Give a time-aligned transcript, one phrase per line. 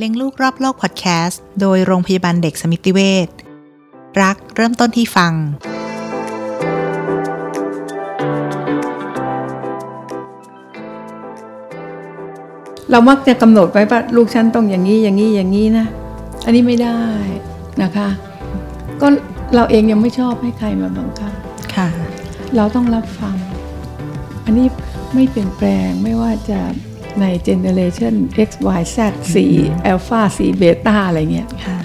[0.00, 3.28] เลี้ยงลูกรอบโลกพอดแคสต์โดยโรงพยาบาลเด็กสมิติเวช
[4.22, 5.32] รักเริ่มต้นที่ฟัง
[12.90, 15.86] เรามักจะกำหนดไว้ว่าลูกฉันต้องอย่างนี้อย่างนี้อย่างนี้นะ
[16.44, 17.00] อันนี้ไม่ได้
[17.82, 18.08] นะคะ
[19.00, 19.06] ก็
[19.54, 21.32] เราเองยังไม่ชอบให้ใครมาบังคับ
[21.74, 21.88] ค่ะ
[22.56, 23.36] เราต้องรับฟัง
[24.44, 24.66] อันนี้
[25.14, 26.60] ไม่เปลี่ยนแปลงไม่ว่าจะ
[27.20, 28.14] ในเจเนเรชัน
[28.48, 28.98] X Y Z
[29.48, 31.78] 4 Alpha 4 Beta อะไรเงี้ยค่ะ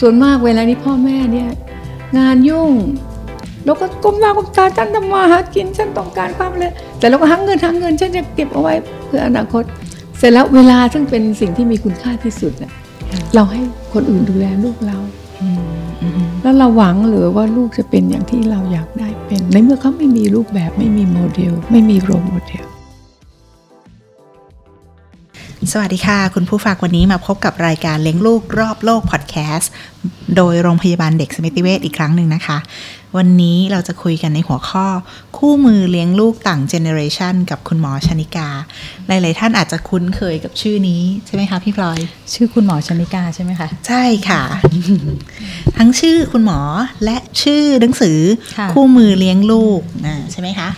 [0.00, 1.50] ส่วนมากเวลานี้พ่อแม่เนี่ย
[2.18, 2.72] งานยุ่ง
[3.64, 8.74] แล้วก็ก้มหน้าก้มตาฉันทำมาหากินฉันต้องการความเลยแต่เราก็หาเงินหาเงินฉันจะเก็บเอาไว้
[9.06, 9.64] เพื่ออนาคต
[10.18, 12.72] เสร็จแล้วเวลาซึ่งเป็นสิ่งที่มีคุณค่าที่สุดน่ะ
[13.34, 13.60] เราให้
[13.92, 14.98] คนอื่นดูแลลูกเรา
[16.42, 22.64] แล้วเราหวังหรือว่าลูกจะเป็นอย่างที่เราอยากได้เป็น ในเมื่อเขาไม่มีรูปแบบไม่มีโมเดล ไม่มีโรโมเดล
[25.74, 29.70] สวัสดีค่ะ คุณผู้ฟังวันนี้มาพบกับรายการเลี้ยงลูกรอบโลกพอดแคสต์
[30.36, 32.58] โดยโรงพยาบาลเด็กสมิติเวชอีกครั้งหนึ่งนะคะ
[33.16, 34.86] วันนี้เราจะคุยกันในหัวข้อ
[35.38, 38.48] คู่มือเลี้ยงลูกต่างเจเนอเรชันกับคุณหมอชนิกา
[39.06, 41.98] หลาย ๆ ท่านอาจจะคุ้นเคยกับชื่อนี้ ใช่ไหมคะพี่พลอย
[42.34, 44.42] ชื่อคุณหมอชนิกาใช่ไหมคะ ใช่ค่ะ
[45.78, 46.60] ทั้งชื่อคุณหมอ
[47.04, 48.18] และชื่อหนังสือ
[48.58, 50.70] ค่ะคู่มือเลี้ยงลูกนะใช่ไหมคะ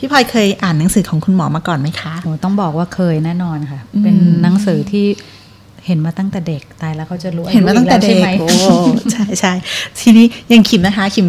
[0.00, 5.06] พี่พลอยเคยอ่านหนังสือของคุณหมอมาก่อนไหมคะโอ้ต้องบอกว่าเคยแน่นอนค่ะอืมเป็นหนังสือที่
[5.86, 8.76] เห็นมาตั้งแต่เด็กตายแล้วเขาจะรู้เห็นมาตั้งแต่เด็กอายุอีแล้วโอ้
[9.10, 9.52] ใช่ไหมใช่ใช่
[10.00, 11.28] ทีนี้ยังขิมนะคะ ขิม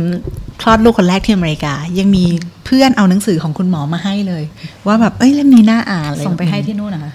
[0.61, 2.25] คลอดลูกคนแรกที่อเมริกา ยังมี
[2.65, 4.43] เพื่อนเอาหนังสือของคุณหมอมาให้เลย
[4.87, 7.13] ว่าแบบเอ้ยเล่มนี้น่าอ่านเลยส่งไปให้ที่นู่นนะคะ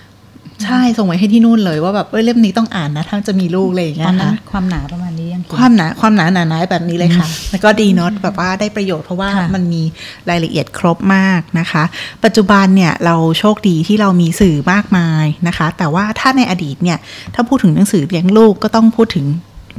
[0.65, 5.06] ใช่ส่งไปให้ที่นู่นเลยว่าแบบเอ้ยเล่มนี้ต้องอ่านนะถ้าจะมีลูกอะไรอย่างเงี้ตอยนนั้นค่ะความหนาประมาณนี้ยัง
[5.55, 9.83] ความหนาความหนาหนาหนาแบบนี้เลยค่ะ แล้วก็ดีเนอะแบบว่าได้ประโยชน์เพราะว่าค่ะมันมี
[10.31, 11.85] รายละเอียดครบมากนะคะ
[12.25, 16.99] ปัจจุบันเนี่ยเราโชคดีที่เรามีสื่อมากมายนะคะ แต่ว่าถ้าในอดีตเนี่ย
[17.35, 19.27] ถ้าพูดถึงหนังสือเลี้ยงลูกก็ต้องพูดถึง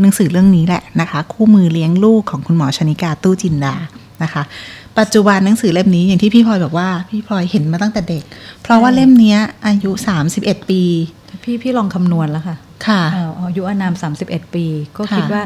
[0.01, 3.75] หนังสือเรื่องนี้แหละนะคะ คู่มือเลี้ยงลูกของคุณหมอชนิกาตู้จินดา
[4.23, 4.43] นะคะ
[4.99, 8.23] ปัจจุบันหนังสือเล่มนี้อย่างที่พี่พลอยบอกว่าพี่พลอยเห็นมาตั้งแต่เด็ก
[8.61, 9.91] เพราะว่าเล่มเนี้ยอายุ
[10.31, 10.81] 31 ปี
[11.43, 12.55] พี่พี่ลองคำนวณแล้วค่ะ
[12.87, 13.93] ค่ะเอ่ออายุอานาม
[14.23, 14.65] 31 ปี
[14.97, 15.43] ก็ค่ะคิดว่า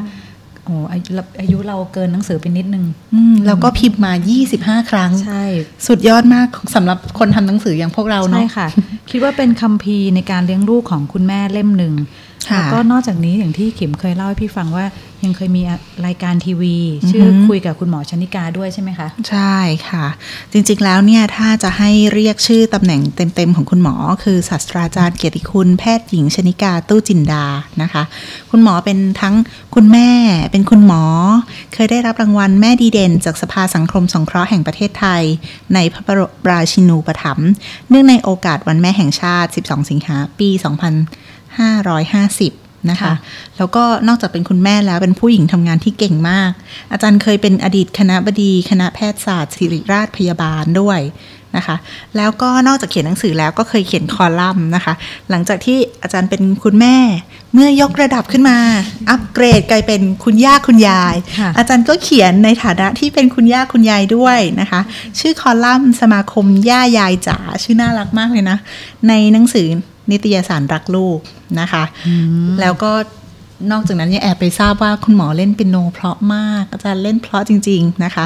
[0.66, 1.12] โอ้อายุ
[1.42, 4.14] อายุเราเกินหนังสือไปนิดนึงอืมแล้วก็พิมพ์มา
[4.52, 5.44] 25 ครั้ง ใช่
[5.88, 8.68] สุดยอดมากสำหรับคนทำหนังสืออย่างพวกเราใช่เนาะค่ะ
[9.12, 14.86] คิดว่าเป็นคัมภีร์ในการเลี้ยงลูกของคุณแม่เล่มหนึ่งค่ะ แล้วก็นอกจากนี้อย่างที่ขิมเคยเล่าให้พี่ฟังว่า
[15.24, 15.62] ยังเคยมี
[16.06, 19.58] รายการทีวีอือหือชื่อคุยกับคุณหมอชนิกาด้วยใช่ไหมคะ ใช่
[19.90, 20.06] ค่ะ
[20.52, 27.46] จริงๆแล้วเนี่ยถ้าจะให้เรียกชื่อตำแหน่งเต็มๆของคุณหมอ คือศาสตราจารย์เกียรติคุณแพทย์หญิงชนิกาตู้จินดา
[27.82, 28.04] นะคะ
[28.52, 29.36] คุณหมอเป็นทั้ง
[29.76, 30.10] คุณแม่
[30.52, 31.04] เป็นคุณหมอ
[31.74, 35.24] เคยได้รับรางวัลแม่ดีเด่น จากสภาสังคมสงเคราะห์แห่งประเทศไทย
[35.74, 37.50] ในพระบรมราชินูปถัมภ์
[37.90, 43.14] เนื่องในโอกาสวันแม่แห่งชาติ 12 สิงหาปี2550นะคะค่ะ
[43.58, 46.52] แล้วก็นอกจากเป็นคุณแม่แล้วเป็นผู้หญิงทำงานที่เก่งมาก
[46.92, 51.00] อาจารย์เคยเป็นอดีตคณะบดี คณะแพทยศาสตร์ศิริราชพยาบาลด้วย
[51.58, 51.76] นะคะ
[52.18, 54.94] แล้วก็นอกจากเขียนหนังสือแล้วก็เคยเขียนคอลัมน์นะคะ
[55.30, 56.98] หลังจากที่อาจารย์เป็นคุณแม่
[57.54, 58.58] เมื่อยกระดับขึ้นมา
[59.10, 64.82] อัปเกรดกลายเป็นคุณย่าคุณยายค่ะอาจารย์ก็เขียนในฐานะที่เป็นคุณย่าคุณยายด้วยนะคะ
[65.20, 68.58] ชื่อคอลัมน์สมาคมย่ายายจ๋าชื่อน่ารักมากเลยนะ
[69.08, 69.68] ในหนังสือ
[70.12, 71.20] นิตยสารรักลูก
[71.60, 71.84] นะคะ
[72.62, 72.92] แล้วก็
[73.72, 78.26] นอกจากนั้นยังแอบไปทราบว่าคุณหมอเล่นเปียโนเพราะมากอาจารย์เล่นเพราะจริง ๆนะคะ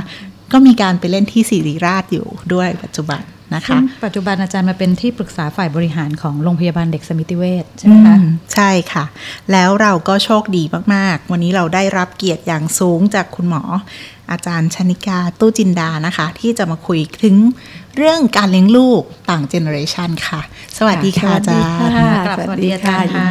[0.52, 3.22] ก็มีการไปเล่นที่ศิริราชอยู่ด้วยปัจจุบัน
[3.56, 9.06] นะคะซึ่งปัจจุบันอาจารย์มาเป็นที่ปรึกษาฝ่ายบริหารของโรงพยาบาลเด็กสมิติเวชใช่ไหมคะอืมใช่ค่ะ
[9.52, 10.64] แล้วเราก็โชคดี
[10.94, 13.64] มากๆ วันนี้เราได้รับเกียรติอย่างสูงจากคุณหมอ
[14.32, 17.36] อาจารย์ชนิกาตู้จินดานะคะ ที่จะมาคุยถึง
[17.98, 20.42] เรื่องการเลี้ยงลูกต่างเจเนอเรชันค่ะ
[20.78, 21.74] สวัสดีค่ะอาจารย์
[22.28, 23.30] กราบสวัสดีอาจารย์ค่ะ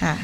[0.00, 0.14] ค่ะ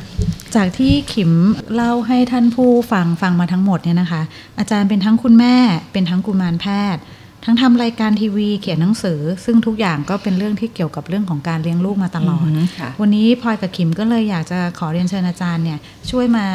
[0.55, 1.33] จากที่ขิม
[1.75, 4.23] เล่าให้ท่านผู้ฟังฟังมาทั้งหมดเนี่ยนะคะ
[4.59, 5.57] อาจารย์เป็นทั้งคุณแม่
[5.93, 7.03] เป็นทั้งกุมารแพทย์
[7.45, 15.79] ทั้งทำรายการทีวีเขียนหนังสือ ซึ่งทุกอย่างก็เป็นเรื่องที่เกี่ยวกับเรื่องของการเลี้ยงลูกมาตลอดอือหือค่ะวันนี้พลอยกับขิมก็เลยอยากจะขอเรียนเชิญอาจารย์เนี่ย
[16.11, 16.47] ช่วยมา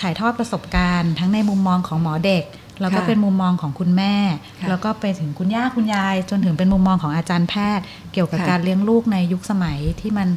[0.00, 2.44] ถ่ายทอดประสบการณ์ ทั้งในมุมมองของหมอเด็ก
[2.80, 4.14] แล้วก็ค่ะเป็นมุมมองของคุณแม่
[4.60, 10.28] ค่ะแล้วก็ไปถึงคุณย่าคุณยาย จนถึงเป็นมุมมองของอาจารย์แพทย์ เกี่ยวกับค่ะการเลี้ยงลูกในยุคสมัยที่มัน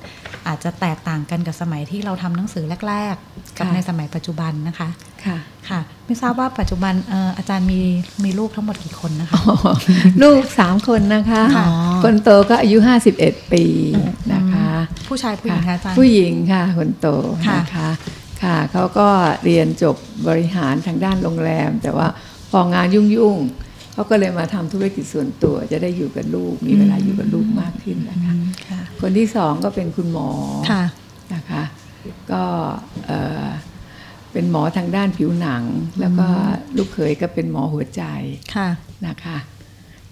[0.48, 4.90] อาจจะแตกต่างกันกับสมัยที่เราทำหนังสือแรก ๆ กับในสมัยปัจจุบันนะคะ
[5.26, 5.38] ค่ะ
[5.70, 7.82] ค่ะ ไม่ทราบว่าปัจจุบันเอ่ออาจารย์มี
[8.24, 9.36] มีลูกทั้งหมดกี่คนนะคะ
[10.24, 11.66] ลูกสามคนนะคะค่ะ
[12.04, 12.78] คนโตก็อายุ
[13.16, 13.64] 51ปี
[14.34, 14.68] นะคะ
[15.08, 17.08] ผู้ชายผู้หญิงคะอาจารย์ผู้หญิงค่ะคนโต
[17.48, 17.90] ค่ะนะคะ
[18.44, 19.08] ค่ะเขาก็
[19.46, 19.96] เรียนจบ
[20.28, 22.08] บริหารทางด้านโรงแรม แต่ว่า
[22.52, 28.34] พองานยุ่งๆเขาก็เลยมาทำธุรกิจส่วนตัว จะได้อยู่กับลูก มีเวลาอยู่กับลูกมากขึ้นนะคะ
[28.70, 30.30] ค่ะคนที่สองก็เป็นคุณหมอ
[30.72, 30.84] ค่ะ
[31.34, 31.64] นะคะ
[32.32, 32.44] ก็
[33.06, 33.48] เอ่อ
[34.32, 35.64] เป็นหมอทางด้านผิวหนัง
[36.00, 36.28] แล้วก็
[36.78, 38.04] ลูกเขยก็เป็นหมอหัวใจ
[38.56, 38.70] ค่ะ
[39.08, 39.38] นะคะ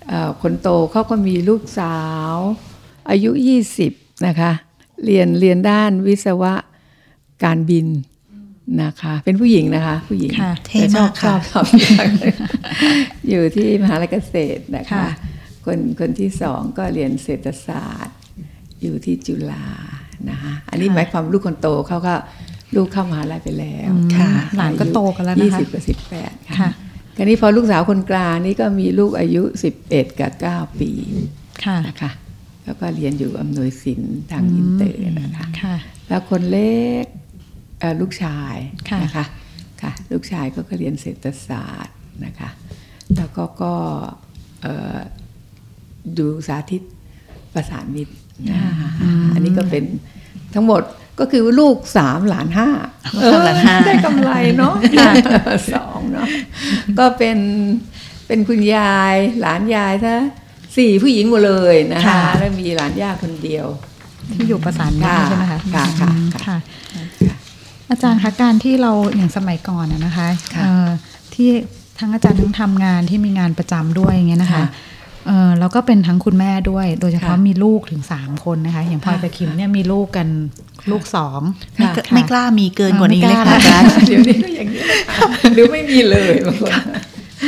[0.07, 1.97] เอ่อคนโตเขาก็มีลูกสา
[2.33, 2.35] ว
[3.09, 3.31] อายุ
[3.77, 4.51] 20 นะคะ
[5.05, 6.53] เรียนเรียนด้านวิศวะ
[7.43, 7.87] การบิน
[8.83, 11.65] นะคะ เป็นผู้หญิงนะคะ ผู้หญิงค่ะเท่แต่ชอบมากชค่ะอบชอบ
[13.29, 15.07] อยู่ที่มหาลัยเกษตรนะคะค่ะ
[15.65, 18.17] คนคนที่สองก็เรียนเศรษฐศาสตร์
[18.81, 19.65] อยู่ที่จุฬา
[20.29, 22.15] นะคะอันนี้หมายความลูกคนโตเขาก็
[22.75, 26.69] ลูกเข้ามหาลัยไปแล้วค่ะหลานก็โตกันแล้วนะคะยี่สิบกับสิบแปดค่ะค่ะ
[27.17, 29.43] คราวนี้พอลูกสาวคนกลางนี่ก็มีลูกอายุ
[29.83, 30.91] 11กับ9ปี
[31.65, 32.11] ค่ะนะคะ
[32.65, 35.75] แล้วก็เรียนอยู่อำนวยศิลป์ทางอินเตอร์นะคะค่ะ
[36.07, 37.18] แล้วคนเล็กเอ่อ
[38.01, 38.55] ลูกชาย
[38.89, 39.25] ค่ะนะคะ
[39.81, 42.49] ค่ะลูกชายก็ก็เรียนเศรษฐศาสตร์นะคะ
[43.17, 43.73] แล้วก็ก็
[44.61, 44.97] เอ่อ
[46.17, 46.81] ดูสาธิต
[47.53, 48.13] ประสานมิตร
[48.49, 48.89] นะคะ
[49.33, 49.83] อันนี้ก็เป็น
[50.53, 50.81] ทั้งหมด
[51.19, 52.69] ก็คือลูกสามหลานห้า
[53.31, 54.75] สามหลานห้าได้กำไรเนาะ
[55.73, 56.27] สองเนาะ
[56.99, 57.37] ก็เป็น
[58.27, 60.15] เป็นคุณยายหลานยายถ้า
[60.77, 63.67] สี่ผู้หญิงหมดเลยนะคะค่ะแล้วมีหลานย่าคนเดียว
[64.33, 65.85] ที่อยู่ประสานมิตรค่ะใช่ไหมคะค่ะ
[66.47, 66.57] ค่ะ
[67.89, 70.87] อืมค่ะค่ะอาจารย์คะการที่เราอย่างสมัยก่อนอะนะคะค่ะเอ่อ
[71.33, 71.49] ที่
[71.99, 74.65] ทั้งอาจารย์ทั้งทำงานที่มีงานประจำด้วยอย่างเงี้ยนะคะค่ะ
[75.27, 80.27] เออแล้วก็เป็นทั้งคุณแม่ด้วย โดยเฉพาะค่ะมีลูกถึงสามคนนะคะ อย่างพลอยค่ะกับคิมเนี่ยมีลูกกัน
[80.91, 81.41] ลูกสอง
[81.75, 86.73] ไม่กล้าไม่กล้ามีเกินกว่านี้เลยไม่ค่ะกล้าอาจารย์เดี๋ยวนี้ก็อย่างนี้นะคะหรือไม่มีเลยบางคน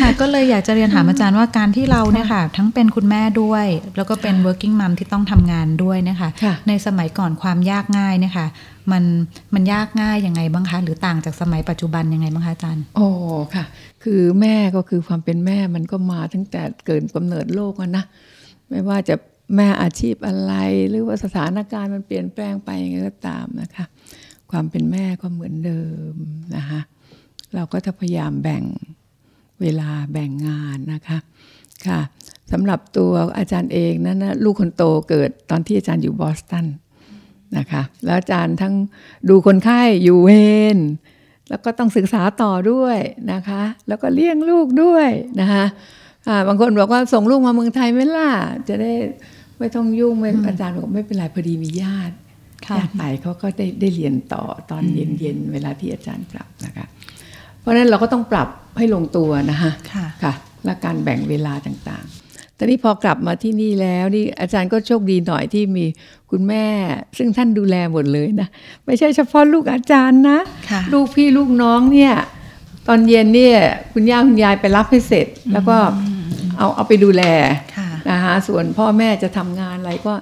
[0.02, 8.48] ค่ะก็เลยอยากจะเรียนถามอาจารย์ว่าการที่เราเนี่ยค่ะ ทั้งเป็นคุณแม่ด้วย แล้วก็เป็น working mom ที่ต้องทำงานด้วยนะคะค่ะในสมัยก่อนความยากง่ายเนี่ยค่ะ
[8.92, 9.04] มัน
[9.54, 13.08] มันยากง่ายยังไงบ้างคะ หรือต่างจากสมัยปัจจุบันยังไงบ้างคะอาจารย์โอ้
[13.56, 13.66] ค่ะ
[14.04, 18.04] คือแม่ก็คือความเป็นแม่มันก็มาตั้งแต่เกิดกำเนิดโลกอะนะ
[18.70, 19.16] ไม่ว่าจะ
[19.56, 20.54] แม่อาชีพอะไร
[20.90, 23.86] หรือว่าสถานการณ์มันเปลี่ยนแปลงไปยังไงก็ตามนะคะ
[24.52, 25.82] ความเป็นแม่ก็เหมือนเดิ
[26.12, 26.14] ม
[26.56, 26.80] นะคะ
[27.56, 28.64] เราก็จะพยายามแบ่ง
[29.62, 31.18] เวลาแบ่งงานนะคะ
[31.88, 32.00] ค่ะ
[32.52, 36.66] สำหรับตัวอาจารย์เองนั้นนะลูกคนโตเกิดตอนที่อาจารย์อยู่บอสตัน
[37.58, 38.74] นะคะแล้วอาจารย์ทั้ง
[39.30, 40.30] ดูคนไข้อยู่เว
[40.76, 40.78] ร
[41.50, 42.98] แล้วก็ต้องศึกษาต่อด้วย
[43.32, 45.10] นะคะ แล้วก็เลี้ยงลูกด้วย
[45.42, 45.66] นะคะ
[46.28, 48.30] อ่าบางคนบอกว่าส่งลูกมาเมืองไทยไหมล่ะ
[48.68, 48.94] จะได้
[49.60, 52.16] ไม่ต้องยุ่งไม่อาจารย์บอกไม่เป็นไรพอดีมีญาติ
[52.68, 56.86] ค่ะญาติไปเขาก็ได้ได้เรียนต่อตอนเย็นๆเวลาที่อาจารย์กลับนะคะ
[57.62, 58.48] เพราะฉะนั้นเราก็ต้องปรับ
[58.78, 60.34] ให้ลงตัวนะคะค่ะค่ะ
[60.66, 65.86] และการแบ่งเวลาต่างๆ แต่นี้พอกลับมาที่นี่แล้วนี่อาจารย์ก็โชคดีหน่อยที่มี
[66.32, 66.66] คุณแม่
[67.18, 68.48] ซึ่งท่านดูแลหมดเลยนะ
[68.86, 72.14] ไม่ใช่เฉพาะลูกอาจารย์นะค่ะลูกพี่ลูกน้องเนี่ย
[72.88, 73.58] ตอนเย็นเนี่ย
[73.94, 75.78] คุณย่าคุณยายไปรับให้เสร็จ แล้วก็
[76.58, 77.24] เอาเอาไปดูแล
[77.78, 80.14] ค่ะนะคะส่วนพ่อแม่จะทำงานอะไรก็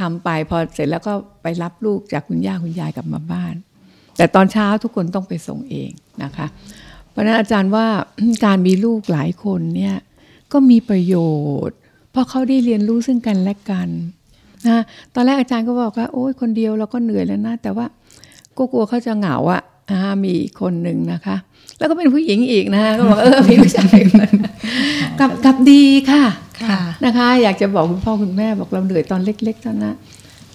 [0.00, 1.12] ทำไปพอเสร็จแล้วก็
[1.42, 3.54] ไปรับลูกจากคุณย่าคุณยายกลับมาบ้าน
[4.16, 5.90] แต่ตอนเช้าทุกคนต้องไปส่งเอง
[6.22, 6.46] นะคะ
[7.10, 7.86] เพราะฉะนั้นอาจารย์ว่า
[8.44, 9.96] การมีลูกหลายคนเนี่ย
[10.52, 11.16] ก็มีประโย
[11.68, 11.76] ชน์
[12.10, 13.88] เพราะเขาได้เรียนรู้ซึ่งกันและกัน
[14.68, 14.82] นะ
[15.14, 17.86] ตอนแรกอาจารย์ก็บอกว่าโอ้ยคนเดียวเราก็เหนื่อยแล้วนะ แต่ว่า
[18.56, 21.36] ก็กลัวเขาจะเหงาอะอ่ามีอีกคนหนึ่งนะคะ
[21.78, 24.30] แล้วก็เป็นผู้หญิงอีกนะคะก็บอกเออมีผู้ชายคน
[25.18, 26.24] กลับกลับดีค่ะ
[26.62, 29.94] ค่ะนะคะ อยากจะบอกคุณพ่อคุณแม่บอกเราเหนื่อยตอนเล็กๆเท่านั้น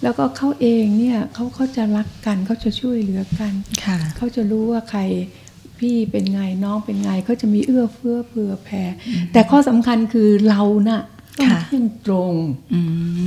[0.02, 3.52] แล้วก็เขาเองเนี่ยเขาเขาจะรักกันเขาจะช่วยเหลือกัน
[3.84, 5.00] ค่ะเขาจะรู้ว่าใคร
[5.78, 8.82] พี่เป็นไงน้องเป็นไงเขาจะมีเอื้อเฟื้อเผื่อแผ่
[9.32, 11.02] แต่ข้อสำคัญคือเราน่ะ
[11.38, 12.34] ต้องค่ะเที่ยงตรง
[12.72, 12.80] อื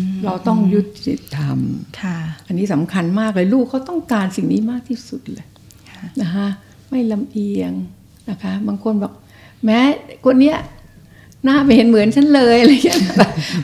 [0.07, 1.59] มเราต้องยุติธรรม
[2.01, 5.47] ค่ะอันนี้สำคัญมากเลยลูกเขาต้องการสิ่งนี้มากที่สุดเลย
[5.89, 6.47] ค่ะนะคะ
[6.89, 7.71] ไม่ลำเอียง
[8.29, 9.13] นะคะ บางคนบอก
[9.65, 9.79] แม้
[10.25, 10.57] คนเนี้ย
[11.45, 12.99] หน้าไม่เห็นเหมือนฉันเลยอะไรอย่างเงี้ย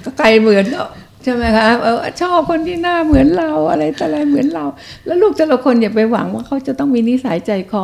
[0.04, 4.66] ก็ใครเหมือนก็ใช่ไหมคะเออชอบคนที่หน้าเหมือนเราอะไรแต่อะไรเหมือนเรา
[5.06, 7.84] แล้วลูกแต่ละคนอย่าไปหวังว่าเขาจะต้องมีนิสัยใจคอ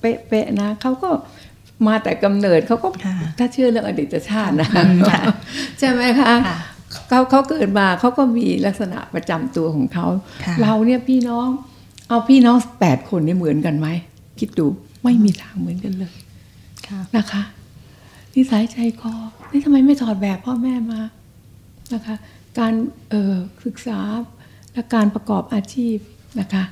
[0.00, 1.10] เป๊ะๆนะเขาก็
[1.86, 5.22] มาแต่กำเนิดเขาก็ค่ะถ้าเชื่อเรื่องอดีตชาตินะอืมค่ะ
[5.78, 6.58] ใช่ไหมคะค่ะ
[7.08, 10.06] เขาเขาเกิดมาเขาก็มีลักษณะประจำตัวของเขา
[10.44, 11.48] ค่ะเราเนี่ยพี่น้อง
[12.08, 13.88] เอาพี่น้องแปดคนนี่เหมือนกันไหม
[14.38, 14.66] คิดดู
[15.04, 16.14] ไม่มีทางเหมือนกันเลย
[16.88, 17.42] ค่ะนะคะ
[18.34, 19.12] นิสัยใจคอ
[19.50, 21.00] นี่ทำไมไม่ถอดแบบพ่อแม่มา
[21.92, 22.16] นะคะ
[22.58, 22.74] การ
[23.10, 24.00] เอ่อศึกษา
[24.72, 25.96] และการประกอบอาชีพ
[26.40, 26.64] นะคะ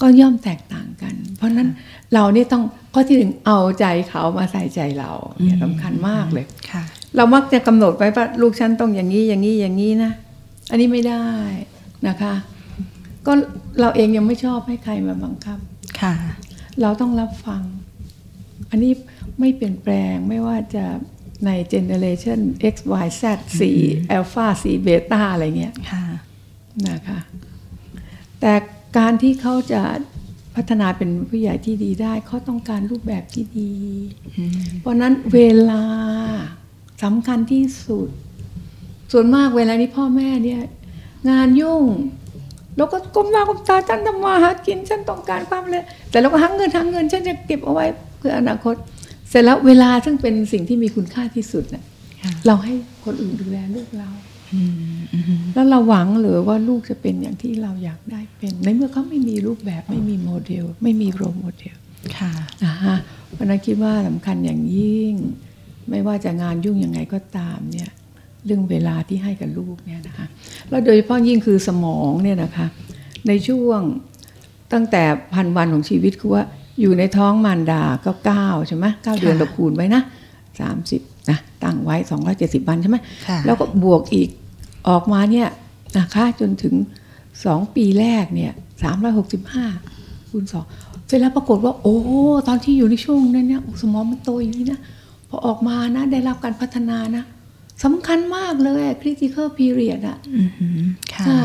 [0.00, 1.68] ก็ย่อมแตกต่างกัน เพราะฉะนั้น
[2.12, 2.62] เรานี่ต้อง
[2.94, 5.10] ข้อที่หนึ่งเอาใจเขามาใส่ใจเรา
[5.42, 6.82] เนี่ยสำคัญมากเลยค่ะ
[7.16, 10.12] เรามักจะกำหนดไว้ว่าลูกฉันต้องอย่างนี้อย่างนี้อย่างนี้นะ
[10.70, 11.26] อันนี้ไม่ได้
[12.08, 12.34] นะคะ
[13.26, 13.32] ก็
[13.80, 15.58] เราเองยังไม่ชอบให้ใครมาบังคับ
[16.00, 16.14] ค่ะ
[16.82, 17.62] เราต้องรับฟัง
[18.70, 18.92] อันนี้
[19.40, 20.84] ไม่เปลี่ยนแปลงไม่ว่าจะ
[21.46, 22.40] ในเจเนเรชัน
[22.72, 23.22] X Y Z
[23.72, 26.04] 4 Alpha 4 Beta อะไรเงี้ยค่ะ
[26.88, 27.18] นะคะ
[28.40, 28.52] แต่
[28.98, 29.82] การที่เขาจะ
[30.56, 33.72] พัฒนาเป็นผู้ใหญ่ที่ดีได้เขาต้องการรูปแบบที่ดี
[34.80, 35.82] เพราะนั้นเวลา
[37.02, 38.08] สำคัญที่สุด
[39.12, 40.62] ส่วนมากเวลานี้พ่อแม่เนี่ย
[41.30, 41.84] งานยุ่ง
[42.76, 47.86] แล้วก็ก้มหน้าก้มตาฉันทำมาหากินฉันต้องการความเลยแต่เราก็หักเงินหักเงินฉันจะเก็บเอาไว้
[48.18, 48.74] เพื่ออนาคต
[49.30, 51.84] เสร็จแล้วเวลาซึ่งเป็นสิ่งที่มีคุณค่าที่สุดเน่ะ
[52.22, 54.10] ค่ะเราให้คนอื่นดูแลลูกเรา
[55.54, 61.76] แล้วเราหวังหรือว่าลูกจะเป็นอย่างที่เราอยากได้เป็น ในเมื่อเขาไม่มีรูปแบบไม่มีโมเดล ไม่มี role model
[62.18, 62.32] ค่ะ
[62.64, 62.96] นะฮะ
[63.32, 65.14] เพราะฉะนั้นคิดว่าสำคัญอย่างยิ่ง
[65.90, 67.90] ไม่ว่าจะงานยุ่งยังไงก็ตามเนี่ย
[68.44, 70.26] เรื่องเวลาที่ให้กับลูกเนี่ยนะคะ
[70.68, 72.66] แล้วโดยเฉพาะยิ่งคือสมองเนี่ยนะคะ
[73.28, 73.80] ในช่วง
[74.72, 75.02] ตั้งแต่
[75.34, 76.42] พันวันของชีวิตคือว่า
[76.80, 80.02] อยู่ในท้องมารดาก็เก้าใช่ไหมเก้าเดือนเราคูณไว้นะ
[80.60, 82.96] สามสิบนะตั้งไว้สองร้อยเจ็ดสิบวันใช่ไหม
[83.26, 84.28] ค่ะแล้วก็บวกอีก
[84.88, 85.48] ออกมาเนี่ย
[85.98, 86.74] นะคะจนถึง
[87.44, 89.66] สองปีแรกเนี่ยสามร้อยหกสิบห้า
[90.30, 90.64] คูณสอง
[91.06, 91.96] เสร็จแล้วปรากฏว่า โอ้
[92.48, 94.80] ตอนที่อยู่ในช่วงนั้นเนี่ยสมองมันโตอย่างนี้นะ
[95.28, 97.24] พอออกมานะได้รับการพัฒนานะ
[97.84, 100.80] สำคัญมากเลย critical period อะอือหือ
[101.14, 101.42] ค่ะค่ะ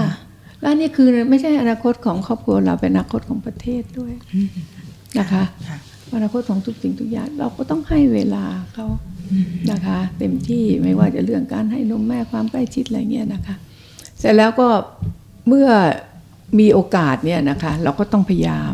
[0.61, 4.13] แล้วนี่คือไม่ใช่อนาคตของครอบครัวเราเป็นอนาคตของประเทศด้วย
[5.19, 5.77] นะคะค่ะ
[6.13, 8.43] อนาคตของทุกสิ่งทุกอย่างเราก็ต้องให้เวลา
[8.73, 8.87] เขา
[9.71, 13.55] นะคะ เต็มที่ไม่ว่าจะเรื่องการให้นมแม่ความใกล้ชิดอะไรเงี้ยนะคะ
[14.19, 14.67] เสร็จแล้วก็
[15.47, 15.69] เมื่อ
[16.59, 18.73] มีโอกาสเนี่ยนะคะ เราก็ต้องพยายาม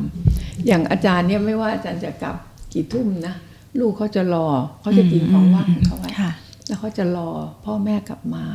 [0.67, 2.35] อย่างอาจารย์เนี่ยไม่ว่าอาจารย์จะกลับ
[2.73, 3.35] กี่ทุ่มนะ
[3.79, 4.47] ลูกเขาจะรอ
[4.81, 6.31] เขาจะกินของว่างของเขาไว้ค่ะ
[6.67, 7.29] แล้วเขาจะรอ
[7.65, 8.45] พ่อแม่กลับมา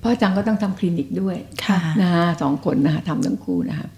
[0.00, 3.88] เพราะอาจารย์ก็ต้องทำคลินิกด้วยค่ะนะฮะสองคนนะฮะทำทั้งคู่นะฮะ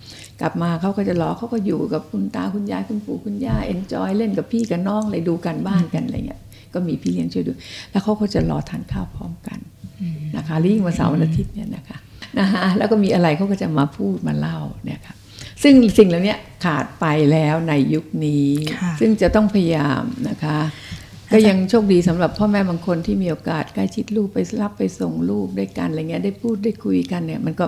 [0.40, 6.40] กลับมาเขาก็จะรอเขาก็อยู่กับคุณตาคุณยายคุณปู่คุณย่าเอนจอยเล่นกับพี่กับน้องเลยดูกันบ้านกันอะไรเงี้ย
[6.74, 7.52] ก็มีพี่เลี้ยงช่วยดู
[7.90, 9.58] แล้วเขาก็จะรอทานข้าวพร้อมกัน
[10.36, 11.98] นะคะแล้วยิ่งวันเสาร์วันอาทิตย์เนี่ยนะคะ
[12.38, 15.14] นะฮะแล้วก็มีอะไรเขาก็จะมาพูดมาเล่าเนี่ยค่ะ
[15.62, 18.48] ซึ่งสิ่งเหล่านี้ขาดไปแล้วในยุคนี้
[18.80, 20.58] ค่ะซึ่งจะต้องพยายามนะคะ
[21.32, 27.66] ก็ยังโชคดีสำหรับพ่อแม่บางคนที่มีโอกาสใกล้ชิดลูกไปรับไปส่งลูกด้วยกันอะไรเงี้ยได้พูดได้คุยกันเนี่ยมันก็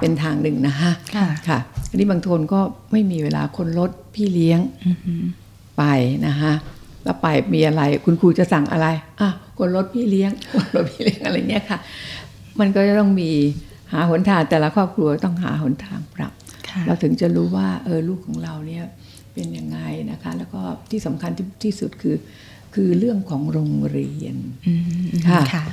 [0.00, 1.58] เป็นทางหนึ่งนะฮะค่ะค่ะ
[1.90, 2.60] อันนี้บางคนก็
[2.92, 4.60] ไม่มีเวลาคนรถพี่เลี้ยง
[5.78, 5.84] ไป
[6.26, 6.52] นะฮะ
[7.04, 8.86] แล้วไปมีอะไรคุณครูจะสั่งอะไร
[9.20, 11.78] อะคนรถพี่เลี้ยงคนรถพี่เลี้ยงอะไรเงี้ยค่ะ
[12.60, 13.30] มันก็จะต้องมี
[13.92, 16.32] หาหนทางแต่ละครอบครัวต้องหาหนทางปรับ
[16.68, 18.84] ค่ะเราถึงจะรู้ว่าเออลูกของเราเนี่ย
[19.34, 19.78] เป็นยังไง
[20.10, 22.16] นะคะ แล้วก็ที่สำคัญที่ที่สุดคือ
[22.74, 24.36] คือเรื่องของโรงเรียน
[24.66, 24.74] อื
[25.06, 25.64] มค่ะค่ะ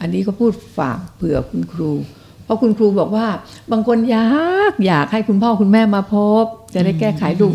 [0.00, 1.90] อันนี้ก็พูดฝากเผื่อคุณครู
[2.44, 3.26] เพราะคุณครูบอกว่า
[3.72, 4.26] บางคนอยา
[4.70, 7.54] กอยากให้คุณพ่อคุณแม่มาพบ จะได้แก้ไขลูก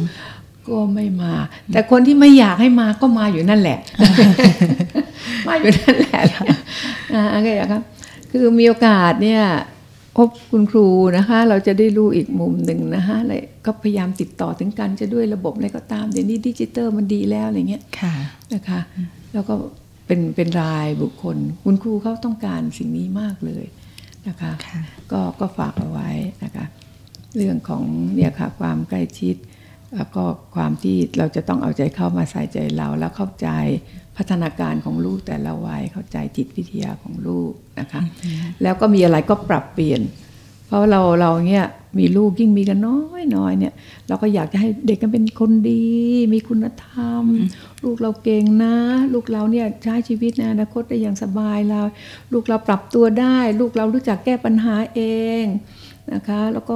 [0.68, 1.34] ก็ไม่มา
[1.74, 3.80] แต่คนที่ไม่อยากให้มาก็มาอยู่นั่นแหละ
[5.48, 6.22] มาอยู่นั่นแหละ
[7.14, 7.82] อ่าก็อย่างครับ
[8.32, 9.44] คือมีโอกาสเนี่ย
[10.20, 18.14] พบคุณครูนะคะ เราจะได้รู้อีกมุมหนึ่งนะคะเลยก็พยายามติดต่อถึงกันจะด้วยระบบอะไรก็ตามเดี๋ยวนี้ดิจิตอลมันดีแล้วอะไรเงี้ยค่ะ
[18.54, 18.80] นะคะ
[19.34, 19.56] แล้วก็
[20.08, 23.66] เป็นเป็นรายบุคคล คุณครูเขาต้องการสิ่งนี้มากเลย
[24.28, 26.10] นะคะค่ะก็ก็ฝากเอาไว้
[26.44, 26.66] นะคะ
[27.36, 27.84] เรื่องของ
[28.16, 29.36] เนี่ยค่ะความใกล้ชิด
[29.96, 30.24] แล้วก็
[30.56, 33.50] ความที่เราจะต้องเอาใจเข้ามาใส่ใจเราแล้วเข้าใจ
[34.20, 38.02] พัฒนาการของลูกแต่ละวัยเข้าใจจิตวิทยาของลูกนะคะ
[38.62, 40.02] แล้วก็มีอะไรก็ปรับเปลี่ยน
[40.68, 41.66] เพราะเราเราเนี่ย
[42.00, 43.74] มีลูกยิ่งมีกันน้อยน้อยเนี่ย
[44.08, 45.86] เราก็อยากจะให้เด็กกันเป็นคนดี
[46.34, 47.24] มีคุณธรรม
[47.84, 48.76] ลูกเราเก่งนะ
[49.14, 51.82] ลูกเราเนี่ยใช้ชีวิตในอนาคตได้อย่างสบายเรา
[52.34, 55.02] ลูกเราปรับตัวได้ ลูกเรารู้จักแก้ปัญหาเอ
[55.42, 55.44] ง
[56.14, 56.76] นะคะ แล้วก็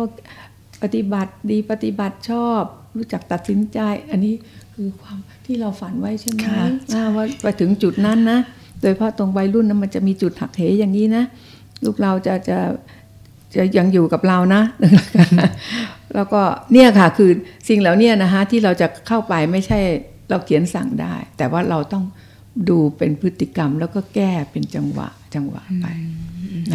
[0.84, 2.62] ปฏิบัติดีปฏิบัติชอบ
[2.98, 4.34] รู้จักตัดสินใจ อันนี้
[4.74, 8.40] คือความ ที่เราฝันไว้ใช่ไหมค่ะอ่าว่าไปถึงจุดนั้นนะ
[8.82, 11.24] โดยเฉพาะตรงวัยรุ่นนะมันจะมีจุดหักเหอย่างนี้นะ
[11.84, 12.58] ลูกเราจะจะ
[13.56, 14.62] จะยังอยู่กับเรานะ
[16.16, 16.42] แล้วก็
[16.74, 17.32] เนี่ยค่ะคือ
[17.70, 19.80] สิ่งเหล่านี้นะคะที่เราจะเข้าไปไม่ใช่
[20.30, 22.04] เราเขียนสั่งได้ แต่ว่าเราต้อง
[22.70, 25.86] ดูเป็นพฤติกรรมแล้วก็แก้เป็นจังหวะจังหวะไป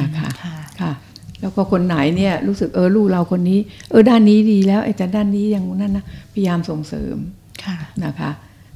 [0.00, 0.92] นะคะค่ะค่ะ
[1.40, 3.58] แล้วก็คนไหนเนี่ยรู้สึกเออลูกเราคนนี้
[3.90, 7.16] เออด้านนี้ดีแล้วไอ้แต่ด้านนี้อย่างนั้นนะพยายามส่งเสริม
[7.64, 8.30] ค่ะนะคะ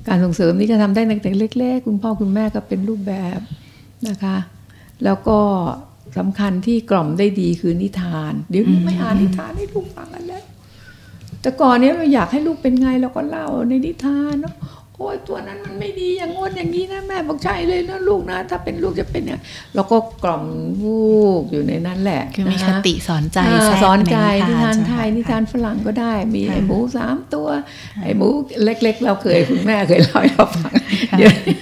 [0.09, 3.39] การส่งเสริมนี่จะทำได้ตั้งแต่เล็ก ๆ คุณพ่อคุณแม่ก็เป็นรูปแบบ
[4.09, 4.37] นะคะ
[5.05, 5.39] แล้วก็
[6.19, 10.45] สำคัญที่กล่อมได้ดีคือนิทาน เดี๋ยวนี้ไม่อ่านนิทานให้ลูกฟังกันแล้ว
[11.41, 14.55] แต่ก่อนเนี้ยเราอยากให้ลูกเป็นไงเราก็เล่าในนิทานเนาะ
[14.99, 19.41] โอ้ยตัวนั้นมันไม่ดีอย่างงนอย่างนี้นะแม่บอกใช่เลยนะลูกนะ ถ้าเป็นลูกจะเป็นอย่าง
[19.75, 20.45] เราก็กล่อม
[20.83, 27.49] ลูกอยู่ในนั้นแหละคือมีนะคคะติสอนใจอ่าแทรกสอนใจในนิทานไทยใช่หมนิทานฝรั่งก็ได้ มีค่ะไอ้หมูสามตัว
[28.03, 28.27] ไอ้หมู
[28.65, 30.73] เล็ก ๆ เราเคยคุณแม่เคยเล่าให้เราฟัง
[31.19, 31.57] เดี๋ยวนี้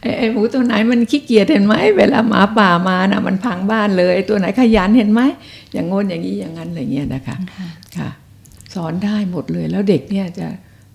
[0.00, 5.20] ไอ้ไอ้หมูตัวไหนมันขี้เกียจเห็นไหมเวลาหมาป่ามานะมันพังบ้านเลย ตัวไหนขยันเห็นไหม
[5.72, 7.36] อย่างงนอย่างนี้อย่างนั้นอะไรเงี้ยนะคะ
[7.98, 8.10] ค่ะ
[8.74, 10.46] สอนได้หมดเลยแล้วเด็กเนี่ยจะ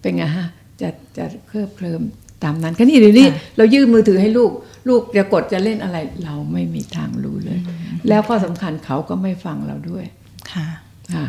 [0.02, 0.48] เป็นไงฮะ
[0.82, 2.02] จะจะเคลิบเคลิม
[2.44, 4.52] ตามนั้นก็นี่เดี๋ยวนี้เรายื่นมือถือให้ลูก
[4.90, 7.60] ลูกจะกดจะเล่นอะไร เราไม่มีทางรู้เลย
[8.08, 10.06] แล้วข้อสำคัญเขาก็ไม่ฟังเราด้วย
[10.52, 10.68] ค่ะ
[11.16, 11.28] ค่ะ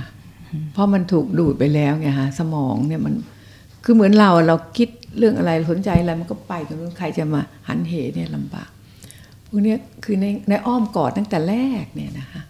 [0.73, 3.15] เพราะมันถูกดูดไปแล้วไงฮะสมองเนี่ยมัน
[3.85, 4.89] คือเหมือนเราเราคิด
[5.19, 8.71] เรื่องอะไรสนใจอะไรมันก็ไปตรงนู้นใครจะมาหันเหเนี่ยลำบาก
[9.47, 12.43] พวกเนี้ยคือในในอ้อมกอดตั้งแต่แรกเนี่ยนะคะ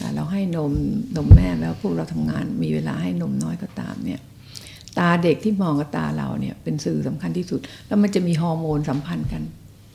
[0.00, 0.72] อ่าเราให้นม
[1.16, 4.20] นมแม่แล้วพวกเราทำงานมีเวลาให้นมน้อยก็ตามเนี่ย
[4.98, 9.42] ตาเด็กที่มองกับตาเราเนี่ยเป็นสื่อสำคัญที่สุด แล้วมันจะมีฮอร์โมนสัมพันธ์กัน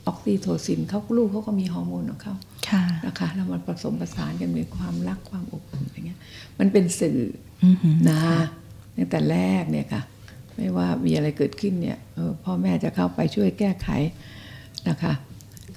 [0.06, 2.34] ออกซิโทซินเขาลูกเขาก็มีฮอร์โมนของเขา
[2.68, 6.18] ค่ะนะคะแล้วมันผสมผสานกันมีความรักความอบอุ่นอะไรเงี้ย
[6.58, 7.18] มันเป็นสื่อ
[7.64, 8.20] อือหือนะ
[8.96, 10.02] ตั้งแต่แรกเนี่ยค่ะ
[10.56, 13.88] ไม่ว่ามีอะไรเกิดขึ้นเนี่ยเออพ่อแม่จะเข้าไปช่วยแก้ไข
[14.88, 15.12] นะคะ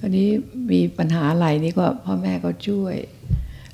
[0.02, 0.28] ราวนี้
[0.70, 2.96] มีปัญหาอะไรนี่ก็พ่อแม่ก็ช่วย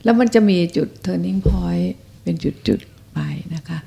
[0.04, 1.88] แล้วมันจะมีจุด turning point
[2.22, 3.18] เป็นจุดๆไป
[3.54, 3.78] นะคะค่ะ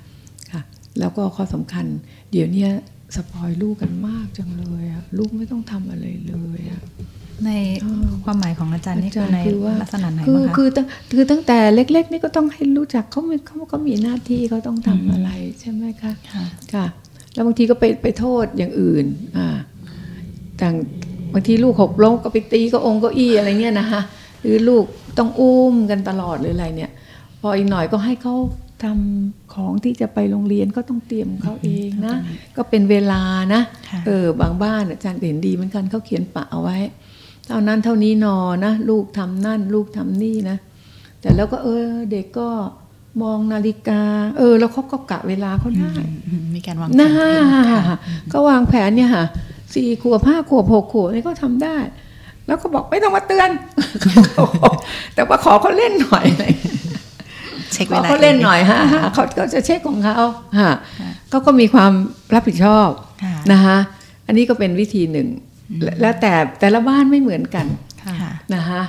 [1.00, 1.86] แล้วก็ข้อสำคัญ
[2.32, 2.72] เดี๋ยวเนี้ย
[3.16, 6.82] สปอยลูกกันมากจังเลยอะลูกไม่ต้องทำอะไรเลยอะ
[7.46, 7.52] ใน
[8.24, 16.86] ความหมายของอาจารย์นี่คือในคือว่าลักษณะไหนคือบ้างคะคือตั้งคือตั้งแต่เล็ก ๆ นี่ก็ต้องให้รู้จักเขามีเขาก็มีหน้าที่เขาต้องทำอะไรใช่ไหมคะค่ะค่ะ
[17.34, 19.06] แล้วบางทีก็ไปไปโทษอย่างอื่น
[19.38, 19.48] อ่า
[20.62, 20.76] ต่าง
[21.34, 24.02] บางทีลูกหกล้มก็ไปตีก็องค์เก็อี้อะไรเงี้ยนะคะ
[24.42, 24.84] หรือลูก
[25.18, 26.92] ต้องอุ้มกันตลอดหรืออะไรเนี่ย
[27.42, 28.36] พออีกหน่อยก็ให้เขา
[28.84, 32.16] ทำของที่จะไปโรงเรียนก็ต้องเตรียมเขาเองนะ
[32.58, 33.22] ก็เป็นเวลา
[33.54, 36.78] นะค่ะเออบางบ้านอาจารย์เห็นดีเหมือนกันเขาเขียนปะเอาไว้
[37.48, 40.58] เท่านั้นเท่านี้นอนะ ลูกทำนั่น ลูกทำนี่นะ
[41.22, 42.50] แต่แล้วก็เออเด็กก็
[43.24, 44.02] มองนาฬิกา
[44.38, 45.94] เออ แล้วเขาก็กะเวลาเขาได้
[46.28, 47.12] อืมมีการวางแผนะน
[47.80, 47.98] ค่ะ
[48.34, 49.26] ก็วางแผนเนี่ยค่ะ
[49.74, 51.78] สี่ขวบห้าขวบหกขวบนี่ก็ทำได้
[52.48, 53.50] แล้วก็บอกไม่ต้องมาเตือน
[55.16, 56.62] แต่ว่าขอเขาเล่นหน่อยอะไรอย่าง
[57.76, 60.18] เงี้ยเช็คขเวอลาเขาเล่นหน่อยฮะฮะเขาก็จะเช็คของเขา
[60.60, 60.72] ฮะ
[61.30, 61.92] เขาก็มีความ
[62.34, 62.90] รับผิดชอบ
[63.24, 63.78] ค่ะนะคะ
[64.28, 65.28] อันนี้ก็เป็นวิธีหนึ่ง
[65.84, 67.66] และแล้วแต่แต่ละบ้านไม่เหมือนกัน
[68.04, 68.82] ค่ะนะคะ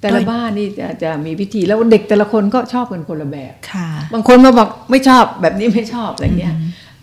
[0.00, 6.54] แต่ละบ้านนี่จะจะมีวิธีแล้วเด็กแต่ละคนก็ชอบกันคนละแบบค่ะบางคนมาบอกไม่ชอบแบบนี้ไม่ชอบอะไรเงี้ย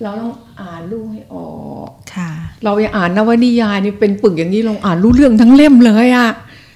[0.03, 1.49] เราต้องอ่านลูกให้ออ
[1.87, 2.31] กค่ะ
[2.63, 6.29] เรายังอ่านนวนิยายนี่เป็นปึกอย่างนี้เราอ่านรู้เรื่องทั้งเล่มเลยอะ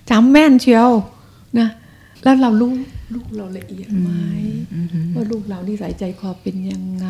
[0.10, 0.90] จำแม่นเชียว
[1.60, 1.68] นะ
[2.24, 2.72] แล้วเรารู้
[3.14, 4.12] ลูกเราละเอียดไหม
[5.16, 7.08] ว่าลูกเรานิสัยใจคอเป็นยังไง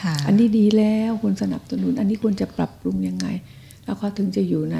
[0.00, 3.26] ค่ะอันนี้ดีแล้วควรสนับสนุน อันนี้ควรจะปรับปรุงยังไง
[3.84, 4.78] แล้วเขาถึงจะอยู่ใน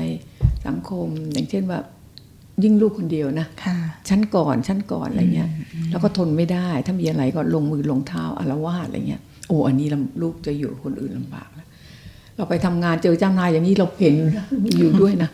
[0.67, 1.79] สังคม อย่างเช่นว่า
[2.65, 5.51] ยิ่งลูกคนเดียวนะค่ะชั้นก่อนชั้นก่อนอะไรเงี้ย
[5.91, 11.69] แล้วก็ทนไม่ได้ถ้ามีอะไรก็ลงมือลงเท้าอารวาสอะไรเงี้ยโอ้อันนี้ลำลูกจะอยู่กับคนอื่นลำบากแล้ว
[12.37, 14.47] เราไปทำงานเจอเจ้านายอย่างนี้เราเห็นนะ
[14.79, 15.31] อยู่ด้วยนะ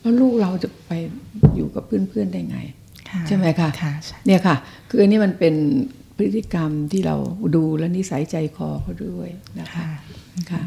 [0.00, 0.90] แล้วลูกเราจะไป
[1.56, 2.81] อยู่กับเพื่อนๆได้ไงค่ะ
[3.28, 4.56] ใช่ไหมคะค่ะใช่เนี่ยค่ะ
[4.88, 5.54] คืออันนี้มันเป็น
[6.16, 7.16] พฤติกรรมที่เรา
[7.54, 9.28] ดูและนิสัยใจคอเขาด้วย
[9.60, 9.88] นะคะค่ะ
[10.50, 10.60] ค่ะ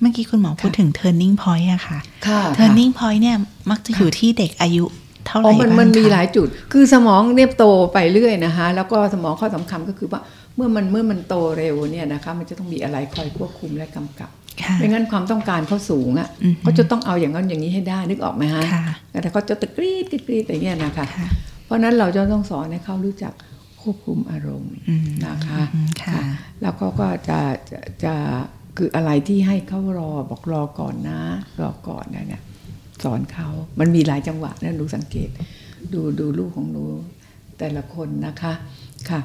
[0.00, 1.98] เมื่อกี้คุณหมอพูดถึง turning point อะค่ะ
[2.28, 3.36] ค่ะ turning point เนี่ย
[3.70, 4.84] มักจะอยู่ที่เด็กอายุ
[5.26, 10.20] เท่าไหอ๋ร่อมันบ้างมันมีคะหลายจุด คือสมองเนี่ยโตไปเรื่อยนะคะแล้วก็สมองข้อสำคัญก็คือว่า
[10.56, 14.30] เมื่อมันเมื่อมันโตเร็วเนี่ยนะคะมันจะต้องมีอะไรคอยควบคุมและกำกับ
[14.62, 18.84] ค่ะไม่งั้นความต้องการเขาสูงอะอือฮึเขาจะต้องเอาอย่างนั้นอย่างนี้ให้ได้นึกออกไหมฮะค่ะ
[19.22, 21.28] แต่เขาจะตะกรีดกรีดกรีดอย่างเงี้ยนะคะค่ะ
[21.59, 23.32] เพ ราะฉะนั้นเราจะต้องสอนให้เขารู้จัก
[23.82, 26.20] ควบคุมอารมณ์อืมนะคะอืมค่ะ
[26.60, 28.14] แล้วเขาก็จะจะจะ
[28.76, 31.20] คืออะไรที่ให้เขารอบอกรอก่อนนะ
[31.60, 32.42] รอก่อนนะเนี่ย
[33.04, 33.48] สอนเขา
[33.80, 35.28] มันมีหลายจังหวะนะหนูสังเกต
[35.92, 36.84] ดูดูลูกของหนู
[37.58, 38.52] แต่ละคนนะคะ
[39.10, 39.20] ค่ะ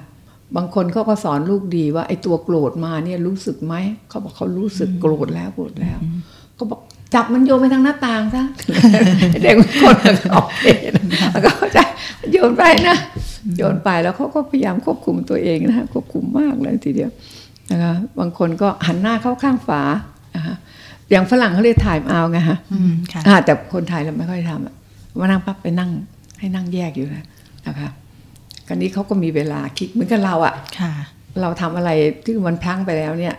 [0.55, 3.75] บางคนเขาก็สอนลูกดีว่าไอ้ตัวโกรธมาเนี่ยรู้สึกไหม
[4.09, 5.99] เขาบอกเขารู้สึกโกรธแล้วโกรธแล้ว
[6.57, 6.81] ก็บอก
[7.15, 8.43] จับมันโยนไปทางหน้าต่างซะ
[9.43, 11.79] เด็กบางคนก็โอเคนะแล้วก็เข้าใจ
[12.31, 12.97] โยนไปนะ
[13.57, 17.11] โยนไปแล้วเขาก็พยายามควบคุมตัวเองนะฮะควบคุมมากเลยทีเดียว
[17.71, 19.81] นะคะบางคนก็หันหน้าเข้าข้างฝา
[20.35, 20.55] นะคะ
[21.11, 24.75] อย่างฝรั่งเขาเรียกถ่ายเอาไงฮะอืมค่ะอ่าแต่คนไทยเราไม่ค่อยทำอะ
[25.19, 25.89] มานั่งปั๊บไปนั่ง
[26.39, 27.25] ให้นั่งแยกอยู่นะ
[27.67, 27.89] นะคะ
[28.67, 30.91] กันนี้เขาก็มีเวลาคิดเหมือนกับเราอะค่ะ
[31.41, 31.89] เราทำอะไร
[32.23, 33.35] ที่มันพลั้งไปแล้วเนี่ย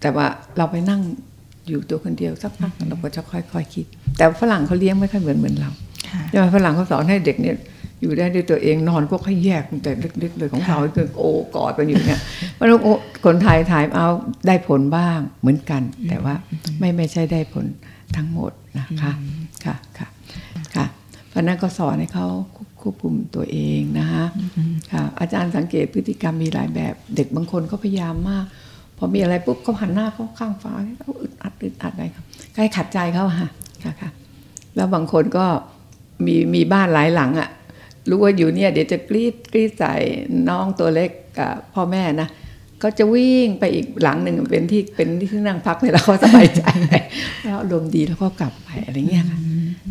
[0.00, 0.26] แต่ว่า
[0.58, 1.00] เราไปนั่ง
[1.70, 5.70] อยู่ตัวคนเดียวสักพักเราก็จะค่อยๆคิด แต่ฝรั่งเขาเลี้ยงไม่ค่อยเหมือนเหมือนเรา
[6.08, 7.56] ค่ะใช่ไหมฝรั่งเขาสอนให้เด็กเนี่ย
[8.02, 12.20] อยู่ได้ด้วยตัวเองนอนก็ค่อยแยกตั้งแต่เล็กๆเลยของเราคือโอ้กอดกันอยู่เนี่ย
[12.54, 12.92] เพราะฉะนั้นโอ้
[13.24, 14.08] คนไทยถ่ายเอา
[14.46, 16.34] ได้ผลบ้างเหมือนกัน แต่ว่า
[16.78, 17.66] ไม่ไม่ใช่ได้ผล
[18.16, 19.12] ทั้งหมดนะคะ
[19.64, 20.06] ค่ะค่ะ
[20.74, 20.86] ค่ะ
[21.28, 22.26] เพราะฉะนั้นก็สอนให้เขา
[22.80, 24.24] ควบคุมตัวเองนะคะ
[24.92, 28.44] ค่ะอาจารย์สังเกตพฤติกรรมมีหลายแบบ เด็กบางคนก็พยายามมาก
[29.02, 33.48] พอมีอะไรปุ๊บเขาหันหน้าเขาข้างฟ้าเขาอึดอัดอึดอัดอะไรครับใกล้ขัดใจเขาอะค่ะ
[33.84, 34.10] ค่ะค่ะ
[34.76, 35.46] แล้วบางคนก็
[36.26, 37.48] มีมีบ้านหลายหลังอะ่ะ
[38.08, 39.94] รู้ว่าอยู่เนี่ยเดี๋ยวจะกรีดกรีดใส่
[40.48, 42.28] น้องตัวเล็กกับพ่อแม่นะ
[42.82, 46.62] ก็จะวิ่งไปอีกหลังหนึ่งเป็นที่เป็นที่นั่งพักให้เราเขาสบายใจ
[47.44, 49.38] แล้วอารมณ์ดีแล้วก็กลับไปอะไรเงี้ยค่ะ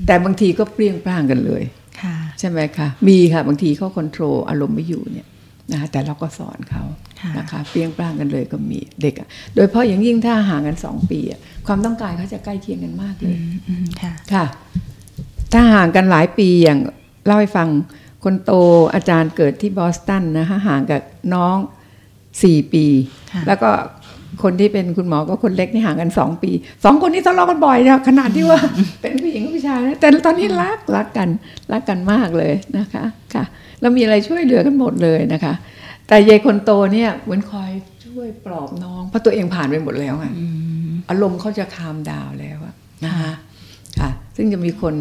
[0.08, 1.64] แต่บางทีก็เปรี้ยงปร้างกันเลย
[2.02, 5.28] ค่ะใช่ไหมคะมีค่ะบางทีเขาควบคุมอารมณ์ไม่อยู่เนี่ย
[5.72, 6.84] นะคะแต่เราก็สอนเขา
[7.22, 13.36] ค่ะนะคะเปรี้ยงปร้างกันเลยก็มีเด็กอะโดยเฉพาะอย่างยิ่งถ้าห่างกันสองปีอะความต้องการเขาจะใกล้เคียงกันมากเลย
[13.68, 14.46] อืมค่ะค่ะ
[15.54, 16.80] ถ้าห่างกันหลายปีอย่าง
[17.26, 17.68] เล่าให้ฟัง
[18.24, 18.52] คนโต
[18.94, 21.02] อาจารย์เกิดที่บอสตันนะคะห่างกับ
[21.34, 21.58] น้อง
[22.44, 22.86] สี่ปี
[23.34, 23.72] ค่ะแล้วก็
[24.44, 26.52] คนที่เป็นคุณหมอก็คนเล็กนี่ห่างกันสองปี
[26.84, 28.60] สองคนนี้ทะเลาะกันบ่อยนะขนาดที่ว่า
[29.02, 31.30] เป็นผู้หญิงกับผู้ชายนะแต่ตอนนี้รักรักกัน
[31.72, 33.04] รักกันมากเลยนะคะ
[33.34, 33.44] ค่ะ
[33.82, 35.54] แล้วมีอะไรช่วยเหลือกันหมดเลยนะคะ
[36.08, 37.72] แต่ยายคนโตเนี่ยเหมือนคอย
[38.06, 40.28] ช่วยปลอบน้องเพราะตัวเองผ่านไปหมดแล้วไง
[41.10, 43.32] อารมณ์เขาจะคามดาวแล้วอะนะคะ
[44.00, 44.94] ค่ะซึ่งจะมีคน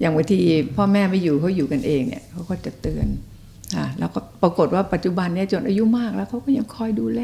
[0.00, 0.38] อย่างบางที
[0.76, 3.06] พ่อแม่ไม่อยู่เขาอยู่กันเองเนี่ยเขาก็จะเตือน
[3.76, 7.20] ค่ะแล้วก็ปรากฏว่าปัจจุบันเนี่ยจนอายุมากแล้วเขาก็ยังคอยดูแล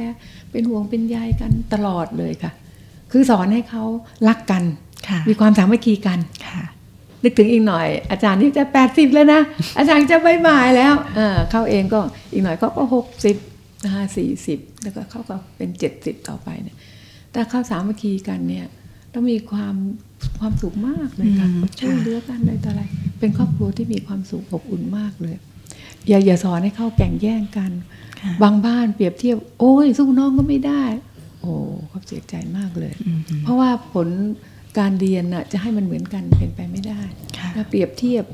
[0.50, 2.52] เป็นห่วงเป็นใยกันตลอดเลยค่ะ
[3.12, 3.84] คือสอนให้เขา
[4.28, 4.62] รักกัน
[5.08, 6.62] ค่ะมีความสามัคคีกันค่ะ
[7.22, 9.40] นึกถึงอีกหน่อย อาจารย์นี่จะแปดสิบแล้วนะ
[9.78, 12.00] อาจารย์จะบายบายแล้วเออเข้าเองก็
[12.32, 13.36] อีกหน่อยเขาก็หกสิบ
[13.84, 16.76] นะคะสี่สิบแล้วก็เขาก็เป็นเจ็ดสิบต่อไปเนี่ย
[17.32, 18.66] แต่เข้าสามัคคีกันเนี่ย
[19.14, 19.74] ต้องมีความ
[20.40, 22.82] ความสุขมากเลยค่ะอืมช่วยค่ะเหลือกันอะไรต่ออะไร
[23.18, 25.36] เป็นครอบครัวที่มีความสุขอบอุ่นมากเลย
[26.08, 27.70] อย่าอย่าสอนให้เข้าแก่งแย่งกัน
[28.20, 30.82] ค่ะบางบ้านเปรียบเทียบ โอ้ยสู้น้องก็ไม่ได้
[31.40, 31.52] โอ้
[31.88, 34.08] เขาเสียใจมากเลยอืมเพราะว่าผล
[34.78, 37.00] การเรียนน่ะจะให้มันเหมือนกันเป็นไปไม่ได้
[37.38, 38.24] ค่ะถ้าเปรียบเทียบ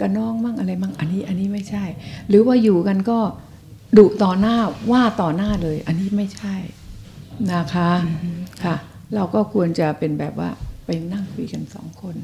[0.00, 1.84] กับน้องมั่งอะไรมั่งอันนี้อันนี้ไม่ใช่
[2.28, 3.18] หรือว่าอยู่กันก็
[3.98, 4.56] ดุต่อหน้า
[4.90, 6.54] ว่าต่อหน้าเลย อันนี้ไม่ใช่
[7.52, 7.90] นะคะ
[8.64, 8.76] ค่ะ
[9.14, 10.50] เราก็ควรจะเป็นแบบว่า
[10.86, 12.14] ไปนั่งคุยกันสองคน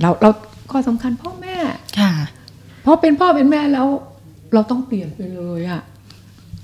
[0.00, 0.30] เราเรา
[0.70, 1.56] ข้อสำคัญพ่อแม่
[1.98, 2.12] ค่ะ
[2.82, 3.88] เพราะเป็นพ่อเป็นแม่แล้ว
[4.54, 5.82] เราต้องเปลี่ยนไปเลยอะ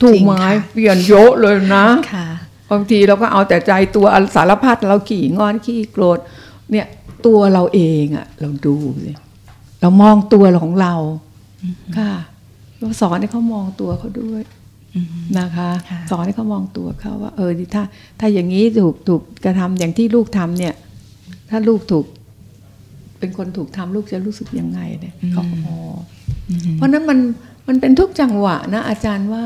[0.03, 2.29] ถูกไหมจริงค่ะเปลี่ยนเยอะเลยนะค่ะ
[2.71, 6.19] บางทีเราก็เอาแต่ใจตัวสารพัดเราขี่งอนขี้โกรธ
[6.71, 6.87] เนี่ย
[7.27, 9.13] ตัวเราเองอะเราดูสิ
[9.81, 10.95] เรามองตัวเราของเรา
[11.99, 12.13] ค่ะ
[12.79, 14.43] เราสอนให้เขามองตัวเขาด้วย
[14.95, 15.07] อืม
[15.39, 17.83] นะคะค่ะสอนให้เขามองตัวเขาว่า เออดิถ้า
[18.21, 20.75] ถ้าอย่างนี้ถูกถูกกระทำอย่างที่ลูกทำเนี่ย
[21.51, 22.07] ถ้าลูกถูก
[23.19, 25.77] เป็นคนถูกทำลูกจะรู้สึกยังไงเนี่ยเขาก็อ๋อ
[26.51, 27.19] อืมเพราะฉะนั้นมัน
[27.69, 29.45] มันเป็นทุกจังหวะนะอาจารย์ว่า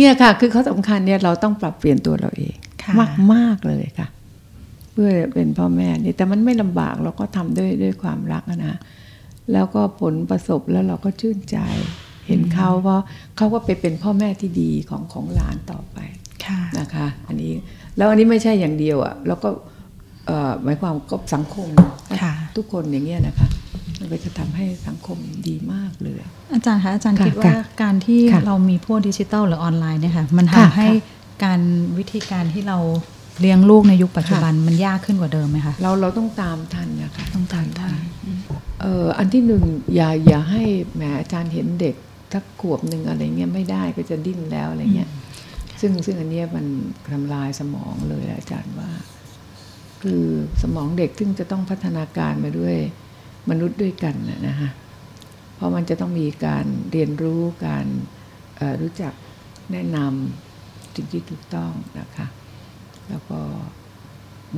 [0.00, 4.08] เนี่ยค่ะ คือเขาสำคัญเนี่ยเราต้องปรับเปลี่ยนตัวเราเองค่ะมากมากเลยค่ะ
[4.92, 8.76] เพื่อเป็นพ่อแม่นี่แต่มันไม่ลำบากเราก็ทำด้วยด้วยความรักอะนะ
[9.52, 11.58] แล้วก็ผลประสบแล้วเราก็ชื่นใจ
[12.26, 12.98] เห็นเขาว่า
[13.36, 15.98] เขาก็ไปเป็นพ่อแม่ที่ดีของของหลานต่อไป
[16.44, 17.52] ค่ะนะคะ อันนี้
[17.96, 19.48] แล้วอันนี้ไม่ใช่อย่างเดียวอะ่ะแล้วก็
[20.26, 21.68] เอ่อหมายความก็สังคม
[22.22, 23.48] ค่ะทุกคนอย่างเงี้ยนะคะ
[23.98, 26.20] มันก็จะทำให้สังคมดีมากเลย
[26.52, 31.60] อาจารย์คะอาจารย์ค่ะคิดว่าค่ะการที่ค่ะเรามีพวกดิจิตอลหรือออนไลน์เนี่ยค่ะมันค่ะทำให้ค่ะการ
[31.98, 32.78] วิธีการที่เรา
[33.40, 37.94] เลี้ยงลูกในยุคปัจจุบันมันยากขึ้นกว่าเดิมไหมคะเราเราต้องตามทันนะคะต้องตามทัน
[38.80, 39.62] เอ่ออันที่หนึ่ง
[39.94, 41.94] อย่าอย่าให้แหมอาจารย์เห็นเด็ก
[42.32, 45.10] ทักขวบหนึ่งอะไรเงี้ยไม่ได้ก็จะดิ้นแล้วอะไรเงี้ย
[45.80, 46.66] ซึ่งซึ่งอันเนี้ยมัน
[47.12, 48.90] ทำลายสมองเลยอาจารย์ว่า
[50.02, 50.22] คือ
[50.62, 52.76] สมองเด็กซึ่งจะต้องพัฒนาการมาด้วย
[53.50, 54.70] มนุษย์ด้วยกันนะนะฮะ
[55.60, 57.86] เพราะมันจะต้องมีการเรียนรู้การ
[58.80, 59.12] รู้จัก
[59.72, 62.26] แนะนำสิ่งที่ถูกต้องนะคะ
[63.08, 63.40] แล้วก็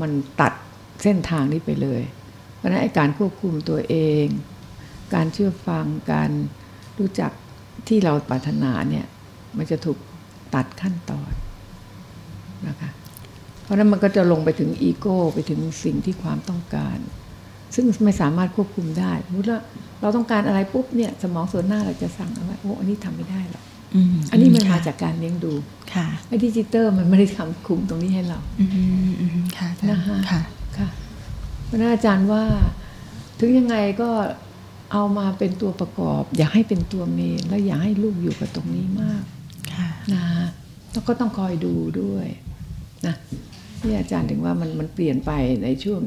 [0.00, 0.10] มัน
[0.40, 0.52] ตัด
[1.02, 2.02] เส้นทางนี้ไปเลย
[2.56, 4.26] เพราะฉะนั้นการควบคุมตัวเอง
[5.14, 6.30] การเชื่อฟังการ
[6.98, 7.32] รู้จัก
[7.88, 9.06] ที่เราปรารถนาเนี่ย
[9.56, 9.98] มันจะถูก
[10.54, 11.32] ตัดขั้นตอน
[12.68, 12.90] นะคะ
[13.62, 16.98] เพราะฉะนั้นมันก็จะลงไปถึงอีโก้ไปถึงสิ่งที่ความต้องการ
[17.74, 19.60] ซึ่งไม่สามารถควบคุมได้สมมติว่า
[20.02, 23.64] เราต้องการอะไรปุ๊บเนี่ย สมองส่วนหน้าเราจะสั่งเอาไว้โอ้อันนี้ทำไม่ได้หรอก
[24.14, 25.52] มอันนี้มันค่ะมาจากการเลี้ยงดู
[25.94, 28.66] ค่ะไอ้ดิจิเตอร์มันไม่ได้ทำคุมตรงนี้ให้เราอื
[29.08, 30.42] มอืมค่ะอาจารย์นะคะค่ะ
[30.78, 30.88] ค่ะ
[31.64, 32.44] เพราะฉะนั้นอาจารย์ว่า
[33.38, 34.10] ถึงยังไงก็
[34.92, 39.22] เอามาเป็นตัวประกอบ อย่าให้เป็นตัวเมนแล้วอย่าให้ลูกอยู่กับตรงนี้มาก
[39.74, 40.24] ค่ะนะ
[40.92, 42.26] แล้วก็ต้องคอยดูด้วย
[43.06, 43.14] นะ
[43.84, 45.30] นี่อาจารย์ถึงว่ามันมันเปลี่ยนไป
[45.64, 46.00] ในช่วง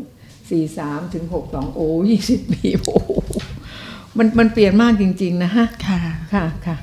[0.53, 3.11] 43ถึง62โอ้ยี่สิบปีโอ้โห
[4.17, 5.99] มันมันเปลี่ยนมากจริง ๆ นะฮะค่ะ
[6.33, 6.77] ค่ะค่ะ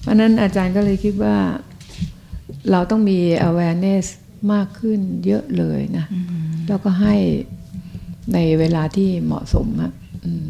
[0.00, 1.36] เพราะฉะนั้นอาจารย์ก็เลยคิดว่า
[2.70, 4.06] เราต้องมี awareness
[4.52, 6.06] มากขึ้นเยอะเลยนะ
[6.68, 7.14] แล้วก็ให้
[8.34, 9.92] ในเวลาที่เหมาะสมอะ
[10.24, 10.44] อืม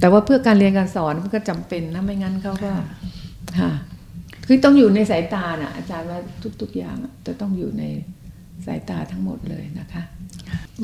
[0.00, 2.72] แต่ว่าเพื่อการเรียนการสอนมันก็จำเป็นนะไม่งั้นเขาก็
[3.58, 3.72] ค่ะ
[4.46, 6.18] คือต้องอยู่ในสายตาน่ะ อาจารย์ว่า
[6.60, 7.84] ทุก ๆ อย่างอะจะต้องอยู่ใน
[8.66, 10.02] สายตาทั้งหมดเลยนะคะ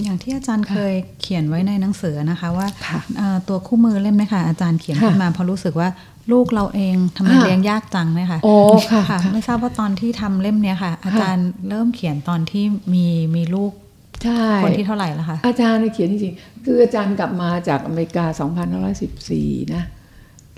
[0.02, 5.88] อย่างที่อาจารย์เคยเขียนไว้ในหนังสือนะคะว่าค่ะเอ่อตัวคู่มือเล่มเนี้ค่ะอาจารย์เขียนค่ะขึ้นมาเพราะรู้สึกว่า
[6.32, 8.54] ลูกเราเองทำไมค่ะเลี้ยงยากจังไหมคะโอ้
[8.92, 13.72] ค่ะค่ะไม่ทราบว่าตอนที่ทำเล่มเนี้ยค่ะ อาจารย์เริ่มเขียนตอนที่มีมีลูก
[14.24, 18.24] ใช่คนที่เท่าไหร่แล้วคะอาจารย์เนี่ยเขียนจริงๆคืออาจารย์กลับมาจากอเมริกา
[19.00, 19.82] 2514 นะ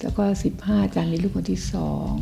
[0.02, 0.24] แล้วก็
[0.56, 2.12] 15 อาจารย์มีลูกคนที่สอง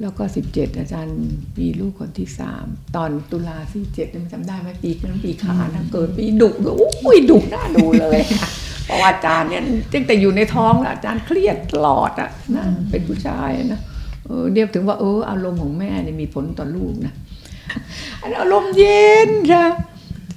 [0.00, 1.16] แล้วก็ 17 อาจารย์
[1.60, 8.20] มีลูกคนที่สามตอนตุลาที่เจ็ดเนี่ยมันจำได้ไหมปีนั้นปีขานนะเกิดปีดุเลยโอ้ยดุหน้าดูเลย
[8.84, 13.80] เพราะว่าอาจารย์เนี่ยตั้งแต่อยู่ในท้องแล้วอาจารย์เครียดตลอดอะนะเป็นผู้ชายนะ
[14.26, 17.14] เออเรียกถึงว่าเอออารมณ์ของแม่เนี่ยมีผลต่อลูกนะ
[18.20, 19.66] อันอารมณ์เย็นค่ะ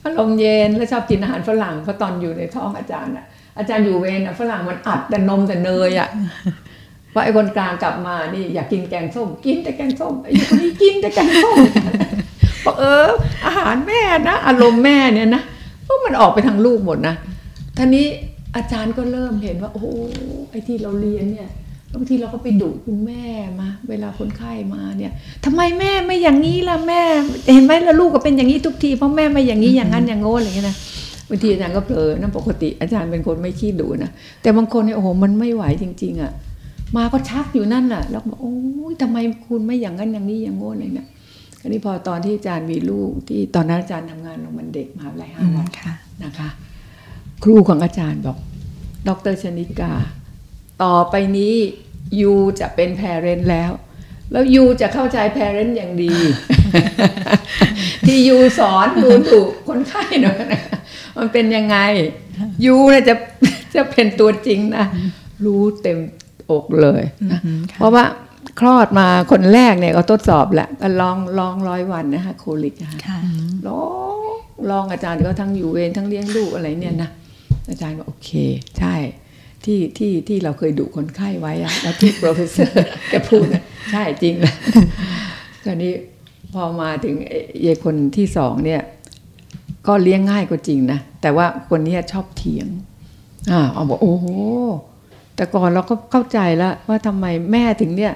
[0.05, 3.25] อารมณ์เย็นแล้วชอบกินอาหารฝรั่งเพราะตอนอยู่ในท้องอาจารย์อะ
[3.57, 6.09] อาจารย์อยู่เวรอะฝรั่งมันอัดแต่นมแต่เนยอะ
[7.13, 11.57] พอไอ้คนกลางกลับมานี่อยากกินแกงส้ม กินแต่แกงส้มไอ้คนนี้กินแต่แกงส้ม
[12.65, 13.07] บอกเออ
[13.45, 15.43] อาหารแม่นะอารมณ์แม่เนี่ยนะ
[15.83, 17.15] เพราะมันออกไปทางลูกหมดนะ
[17.77, 18.05] ท่านี้
[18.55, 19.83] อาจารย์ก็เริ่มเห็นว่า โอ้
[20.51, 21.49] ไอ้ที่เราเรียนเนี่ย
[21.93, 23.23] บางทีเราก็ไปดุคุณแม่
[23.59, 25.11] มาเวลาคนไข้มาเนี่ย
[25.45, 27.01] ทำไมแม่ไม่อย่างนี้ล่ะแม่
[27.53, 30.77] เห็นไหมล่ะลูกก็เป็นอย่างนี้ทุกทีเพราะแม่ไม่อย่างนี้อย่างนั้นอย่างโน้นอะไรอย่างเงี้ยนะ
[31.29, 36.31] บางทีอาจารย์ก็เผลอนั่นปกติอาจารย์เป็นคนไม่ขี้ดุนะแต่บางคนเนี่ยโอ้โหมันไม่ไหวจริง ๆอะ
[36.95, 38.55] มาก็ชักอยู่นั่นแหละแล้วก็บอกโอ้
[38.91, 41.07] ยทำไมคุณไม่อย่างนั้นอย่างนี้อย่างโน้นอะไรเนี่ย
[41.61, 46.49] อันนี้พอตอนที่อาจารย์มีลูกที่ตอนนั้นอาจารย์ทำงานโรงพยาบาลเด็กมหาวิทยาลัยห้าวันค่ะนะคะ
[47.43, 48.37] ครูของอาจารย์บอก
[49.07, 49.91] ดรชนิกา
[50.83, 51.55] ต่อไปนี้
[52.21, 53.71] ยูจะเป็นแพรเรนแล้ว
[54.31, 56.13] แล้วยูจะเข้าใจแพรเรนอย่างดี
[58.05, 60.63] ที่ยูสอนดูถูกคนไข้หน่อยนะ
[61.17, 61.77] มันเป็นยังไง
[62.65, 63.15] ยูเนี่ยจะ
[63.75, 64.85] จะเป็นตัวจริงนะ
[65.45, 65.97] รู้เต็ม
[66.53, 67.39] อกเลยนะ
[67.79, 68.05] เพราะว่า
[68.59, 72.75] คลอดมาคนแรกเนี่ยก็ทดสอบแหละก็ลองลองร้อยวันนะคะโคลิก
[73.07, 73.19] ค่ะ
[73.67, 74.15] ลอง
[74.71, 77.09] ลองอาจารย์ก็ทั้งอยู่เวรทั้งเลี้ยงลูกอะไรเนี่ยนะ
[77.69, 78.31] อาจารย์บอกโอเค
[78.79, 78.95] ใช่
[79.65, 82.69] ที่ที่ที่เราเคยดุคนไข้ไว้อะแล้วที่ professor
[83.09, 83.45] แกพูด
[83.91, 84.53] ใช่จริงเลย
[85.65, 85.93] คราวนี้
[86.53, 88.81] พอมาถึงเอ่อเยคนที่สองเนี่ย
[89.87, 92.67] ก็เลี้ยงง่ายก็จริงนะ แต่ว่าคนนี้ชอบเถียง
[93.51, 94.25] อ่าเอาบอกโอ้โห
[95.43, 98.13] แต่ก่อนเราก็เข้าใจแล้วว่าทำไมแม่ถึงเนี่ย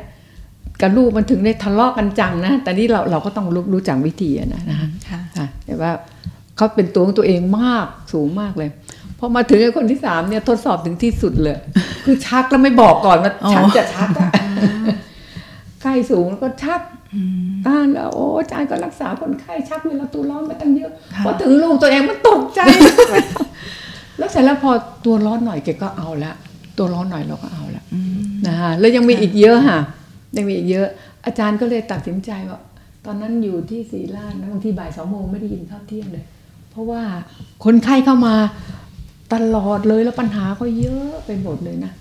[0.82, 5.92] กับลูกมันถึงได้ทะเลาะกันจังนะ แต่นี่เราเราก็ต้องรู้รู้จักวิธีอะนะนะคะค่ะอะแต่ว่า
[6.58, 8.70] เขาเป็นตัวของตัวเองมากสูงมากเลย
[9.20, 11.58] พอมาถึงไอ้คนที่สามเนี่ยทดสอบถึงที่สุดเลย
[12.06, 14.32] คือชักแล้วไม่บอกก่อนว่าอ๋อฉันจะชักอะ
[15.82, 16.82] ไข้สูงแล้วก็ชัก
[17.68, 22.60] อ่าแล้วโอ้อาจารย์ก็รักษาคนไข้ชักเวลาตัวร้อนมาตั้งเยอะค่ะพอถึงลูกตัวเองมันตกใจ
[24.18, 24.72] แล้วเสร็จแล้วพอ
[25.06, 26.34] ตัวร้อนหน่อยแกก็เอาละ
[26.78, 27.84] ตัวร้อนหน่อยเราก็เอาละ
[28.48, 29.80] นะคะแล้วยังมีอีกเยอะค่ะ
[30.38, 30.88] ยังมีอีกเยอะ
[31.26, 32.60] อาจารย์ก็เลยตัดสินใจว่า
[33.06, 36.26] ตอนนั้นอยู่ที่ศรีราชนะบางทีบ่ายสองโมงไม่ได้ยินข้าวเที่ยงเลย
[36.72, 37.02] เพราะว่า
[37.66, 38.36] คนไข้เข้ามา
[39.34, 41.92] ตลอดเลยแล้วปัญหาก็เยอะไปหมดเลยนะ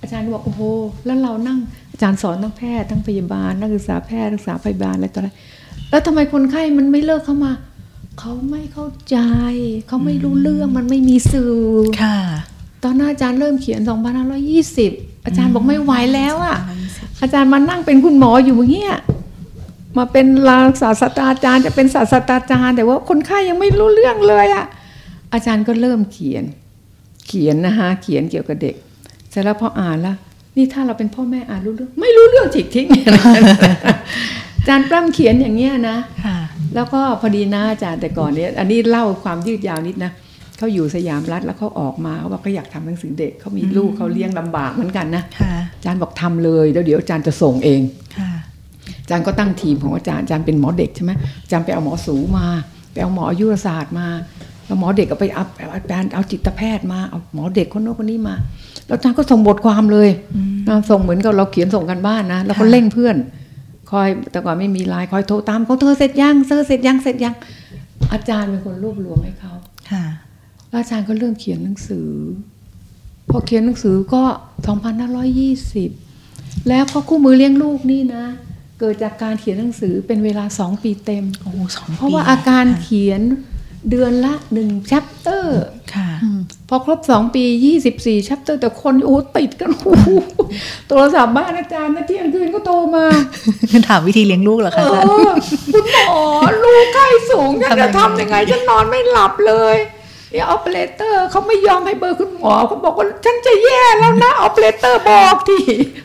[0.00, 0.62] อาจารย์ก็บอกโอ้โห
[1.06, 1.58] แล้วเรานั่ง
[1.92, 5.30] อาจารย์สอนทั้งแพทย์ทั้งพยาบาลนักศึกษาแพทย์นักศึกษาพยาบาลอะไรต่ออะไร
[5.90, 7.52] แล้วทำไมคนไข้มันไม่เลิกเข้ามา
[8.18, 9.16] เขาไม่เข้าใจ
[9.86, 11.56] เขาไม่รู้เรื่องมันไม่มีสื่อ
[12.02, 12.18] ค่ะ
[12.84, 13.80] ตอนนั้นอาจารย์เริ่มเขียน
[14.52, 16.58] 2520 อาจารย์บอกไม่ไหวแล้วอะ
[17.20, 18.96] อาจารย์มานั่งเป็นคุณหมออยู่อย่างเงี้ย
[19.98, 24.66] มาเป็นรางศาสตราจารย์จะเป็นศาสตราจารย์ แต่ว่าคนไข้ยังไม่รู้เรื่องเลยอะ
[25.32, 26.44] อาจารย์ก็เริ่มเขียน
[27.26, 28.74] เขียนนะคะเขียนเกี่ยวกับเด็ก
[29.30, 30.16] เสร็จแล้วพออ่านแล้ว
[30.56, 32.86] นี่ถ้าเราเป็นพ่อแม่อ่านรู้เรื่อง ไม่รู้เรื่องจิกทิ้ง
[34.58, 36.38] อาจารย์ปล้ำเขียนอย่างเงี้ยนะค่ะ
[36.74, 40.12] แล้วก็พอดีนะอาจารย์แต่ก่อนเนี้ยอันนี้เล่าความยืดยาวนิดนะ
[40.58, 47.80] เขาอยู่สยามรัฐแล้วเขาออกมาเขาบอกเขาอยากทำหนังสือเด็กเขามีลูกเขาเลี้ยงลำบากเหมือนกันนะค่ะอาจารย์บอกทำเลยแล้วเดี๋ยวอาจารย์จะส่งเอง
[48.18, 48.30] ค่ะ
[49.02, 51.12] อาจารย์ก็ตั้งทีมของอาจารย์อาจารย์เป็นหมอเด็กใช่ไหม
[51.44, 52.46] อาจารย์ไปเอาหมอสูมา
[52.92, 54.06] ไปเอาหมออายุรศาสตร์มา
[54.66, 58.34] แล้วหมอเด็กก็ไปเอาเอาอาจารย์เอาจิตแพทย์มาเอาหมอเด็กคนโน้นคนนี้มา
[58.86, 60.08] แล้วอาจารย์ก็ส่งบทความเลย
[60.68, 63.16] นะส่งเหมือนกับเราเขียนส่งกันบ้านนะแล้วก็ค่ะเร่งเพื่อน
[63.90, 67.34] คอยแต่ก่อนไม่มีไลน์คอยโทรตามเขาเธอเสร็จยังเธอเสร็จยังเสร็จยัง
[68.12, 69.52] อาจารย์เป็นคนรวบรวมให้เขา
[69.90, 70.27] ค่ะแล้ว
[70.74, 72.08] อาจารย์ก็เริ่มเขียนหนังสือ
[73.30, 74.22] พอเขียนหนังสือก็
[75.86, 78.24] 2520 แล้วก็คู่มือเลี้ยงลูกนี่นะ
[78.80, 83.22] เกิดจากการเขียนหนังสือเป็นเวลาสองปีเต็มโอ้สองปีเพราะว่าอาการค่ะเขียน
[83.90, 85.62] เดือนละหนึ่ง chapter
[85.94, 86.10] ค่ะ
[86.68, 90.08] พอครบสองปียี่สิบสี่ chapter แต่คนโอ้ติดกันโอ้โห
[90.88, 93.04] โทรศัพท์บ้านอาจารย์นะเที่ยงคืนก็โทรมา
[93.88, 95.12] ถามวิธีเลี้ยงลูกเหรอเอคะอาจารย์อ
[95.72, 96.20] คุณหมอ
[96.64, 99.76] ลูกไข้สูงฉันจะทำยังไงฉันนอนไม่หลับเลย
[100.30, 105.58] เดี๋ยวออปเปอเรเตอร์เขาไม่ยอมให้เบอร์คุณหมอเขาบอกว่าฉันจะแย่แล้วนะออปเปอเรเตอร์บอกที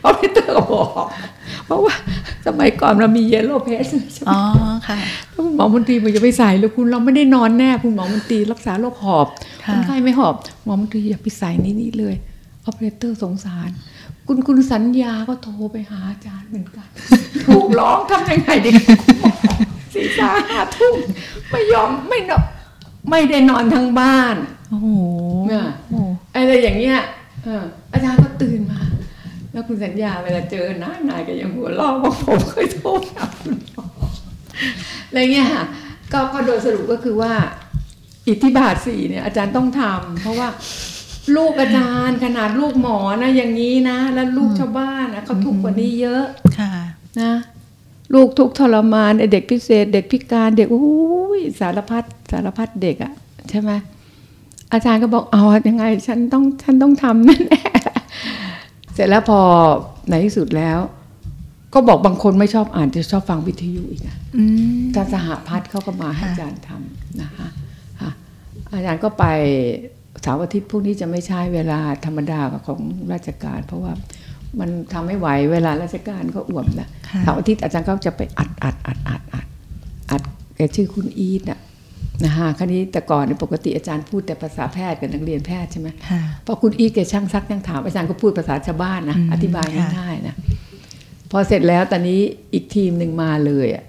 [0.04, 1.04] ออปเปอเรเตอร์ก็บอก
[1.66, 1.94] เพราะว่า
[2.46, 4.40] สมัยก่อนเรามี Yellow Pages ใช่ไหมอ๋อ
[4.88, 4.98] ค่ะ
[5.30, 9.26] แล้วคุณหมอมนตรีบอกอย่าไปใส่เลยคุณเราไม่ได้นอนแน่คุณหมอมนตรีรักษาโรคหอบ
[9.64, 10.34] ค่ะคนไข้ไม่หอบ
[10.64, 12.14] หมอมนตรีอย่าไปใส่นี่นี่เลย
[12.64, 13.70] ออปเปอเรเตอร์สงสาร
[14.26, 16.88] คุณคุณสัญญาก็โทรไปหาอาจารย์เหมือนกัน
[17.46, 18.70] ถูกร้องทำยังไงดี
[19.02, 19.34] คุณหมอ
[19.94, 20.94] สี่สาห้าทุ่ม
[21.50, 22.44] ไม่ยอมไม่นอน
[23.10, 24.36] ไม่ได้นอนทั้งบ้าน
[24.70, 24.88] โอ้โห
[25.48, 26.00] เนี่ยโอ้
[26.34, 27.00] อะไรอย่างเงี้ย
[27.44, 28.80] เอออาจารย์ก็ตื่นมา
[29.52, 33.86] แล้วคุณสัญญาเวลาเจอหน้านายก็ยังหัวเราะว่าผมเคยโทรหาคุณหมอ
[35.08, 35.64] อะไรเงี้ยค่ะ
[36.12, 37.34] ก็ก็โดยสรุปก็คือว่า
[38.28, 40.48] อิทธิบาทสี่เนี่ย อาจารย์ต้องทำเพราะว่า
[41.36, 46.24] ลูกอาจารย์ขนาดลูกหมอนะ อย่างนี้นะ แล้วลูกชาวบ้านนะเขาทุกข์กว่านี้เยอะ
[46.58, 46.72] ค่ะ
[47.20, 47.32] นะ
[48.12, 50.84] ลูกทุกข์ทรมานไอ้เด็กพิเศษ เด็กพิการเด็กโอ้
[51.38, 53.12] ยสารพัดสารพัดเด็กอะ
[53.50, 53.70] ใช่ไหม
[54.72, 59.40] อาจารย์ก็บอกเอายังไง ฉันต้องฉันต้องทำแน่ๆเสร็จแล้วพอ
[60.08, 60.78] ในที่สุดแล้ว
[61.74, 64.44] ก็บอกบางคนไม่ชอบอ่านจะชอบฟังวิทยุอีกอะอื
[64.80, 67.48] มทางสหพัฒน์เขาก็มาให้ค่ะอาจารย์ทำนะคะ
[68.00, 68.10] ค่ะ
[68.76, 69.24] อาจารย์ก็ไป
[70.22, 72.80] เสาร์อาทิตย์พวกนี้จะไม่ใช่เวลาธรรมดาของ
[73.12, 73.92] ราชการ เพราะว่า
[74.60, 79.46] มันทำไม่ไหวเวลาราชการก็อ่วมแล้วค่ะเสาร์อาทิตย์อาจารย์ก็จะไปอัดอัดอัดอัดอัด
[80.10, 80.22] อัด
[80.56, 81.60] แกชื่อคุณอีทน่ะ
[82.24, 90.34] นะฮะคราวนี้แต่ก่อนเนี่ยปกติอาจารย์พูดแต่ภาษาแพทย์กับนักเรียนแพทย์ใช่ไหมค่ะพอคุณอีทแกช่างซักช่างถามอาจารย์ก็พูดภาษาชาวบ้านนะอืมอธิบายค่ะง่ายๆนะ
[91.30, 92.20] พอเสร็จแล้วตอนนี้
[92.52, 93.84] อีกทีมหนึ่งมาเลยอะ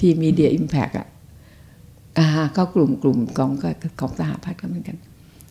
[0.00, 1.06] ทีมมีเดียอิมแพกอะ
[2.18, 3.50] อ่าก็กลุ่มกลุ่มของ
[4.00, 4.96] ของสหพัฒน์ก็เหมือนกัน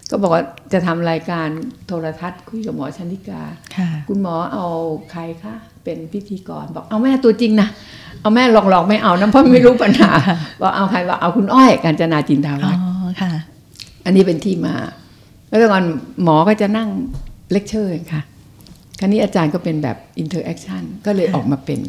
[0.09, 0.43] ก็บอกว่า
[0.73, 1.47] จะทำรายการ
[1.87, 3.41] โทรทัศน์คุยกับหมอชนิกา
[3.75, 4.65] ค่ะคุณหมอเอา
[5.11, 7.67] ใครคะเป็นพิธีกรบอกเอาแม่ตัวจริงนะ
[8.21, 10.11] เอาแม่หลอกๆไม่เอานะเพราะไม่รู้ปัญหา
[10.61, 13.31] บอกเอาใครบอกเอาคุณอ้อยกาญจนาจินดาวัฒน์อ๋อค่ะ
[14.05, 14.75] อันนี้เป็นที่มา
[15.47, 15.83] แล้วแต่ก่อน
[16.23, 16.89] หมอก็จะนั่ง
[17.51, 18.21] เลคเชอร์ค่ะ
[18.99, 21.79] คราวนี้อาจารย์ก็เป็นแบบ interaction ก็เลยออกมาเป็น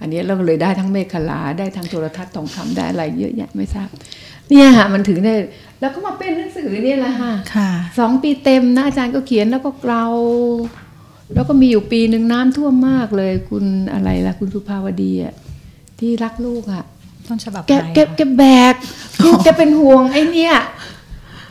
[0.00, 3.88] อันนี้เราก็เลยได้ทั้งเมฆขลาได้ทั้งโทรทัศน์ทองคำได้อะไรเยอะแยะไม่ทราบ
[4.50, 5.34] เนี่ยฮะมันถึงได้
[5.80, 10.06] แล้วก็มาเป็นหนังสือเนี่ยแหละค่ะค่ะสองปีเต็มนะอาจารย์ก็เขียนแล้วก็เกลา
[11.34, 15.34] แล้วก็มีอยู่ปีหนึ่งน้ำท่วมมากเลย คุณอะไรล่ะคุณสุภาวดีอะ
[16.00, 16.84] ที่รักลูกอะ
[17.26, 18.74] ต้นฉบับแกไทยแกแกแบก
[19.22, 20.54] คือแกเป็นห่วงไอ้เนี่ย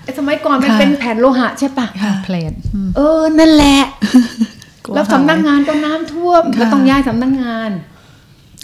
[0.03, 3.81] ไอ้สมัยก่อนมันค่ะเป็นแผ่นโลหะใช่ปะค่ะเพลทอืมเออนั่นแหละ
[4.85, 7.69] กลัวแล้วสำนักงานก็น้ำท่วมค่ะก็ต้องย้ายสำนักงาน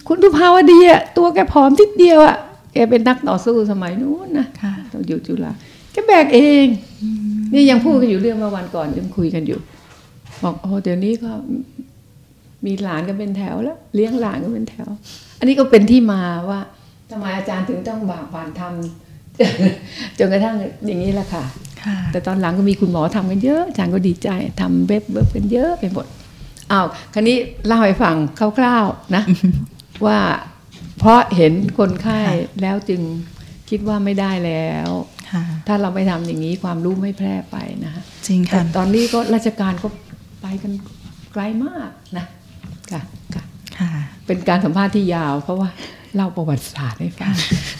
[0.07, 2.48] คุณสุภาวดีอะตัวแกผอมทิดเดียวอะแก
[2.91, 5.51] เป็นนักต่อสู้สมัยนู้นนะค่ะตอนอยู่จุฬา
[5.91, 6.65] แกแบกเอง
[7.53, 9.59] นี่ยังพูดกันอยู่เรื่องเมื่อวันก่อนยังคุยกันอยู่
[10.43, 11.31] บอกโอ้เดี๋ยวนี้ก็
[12.65, 14.89] มีหลานกันเป็นแถวแล้ว เลี้ยงหลานกันเป็นแถว
[15.39, 16.59] อันนี้ก็เป็นที่มาว่า
[17.11, 21.43] ทำไมอาจารย์ถึงต้องบากผ่านทำจนกระทั่งอย่างนี้แหละค่ะ
[21.83, 24.29] ค่ะแต่ตอนหลังก็มีคุณหมอทำกันเยอะอาจารย์ก็ดีใจ
[24.61, 26.05] ทำเว็บเว็บกันเยอะไปหมด
[26.71, 27.37] อ้าวคราวนี้
[27.67, 28.15] เล่าให้ฟัง
[28.57, 29.23] คร่าวๆนะ
[30.05, 30.19] ว่า
[30.99, 33.01] เพราะเห็นคนไข้ค่ะแล้วจึง
[33.69, 34.89] คิดว่าไม่ได้แล้ว
[35.31, 39.87] ค่ะถ้าเราไม่ทำอย่างนี้ความรู้ไม่แพร่ไปนะฮะจริงแต่ค่ะตอนนี้ก็ราชการก็
[40.41, 40.71] ไปกัน
[41.33, 42.25] ไกลมากนะ
[42.91, 43.01] ค่ะ
[43.33, 43.43] ค่ะ
[43.77, 43.89] ค่ะ
[44.25, 45.69] เป็นการสัมภาษณ์ที่ยาว เพราะว่า
[46.15, 47.33] เล่าประวัติศาสตร์ให้ฟัง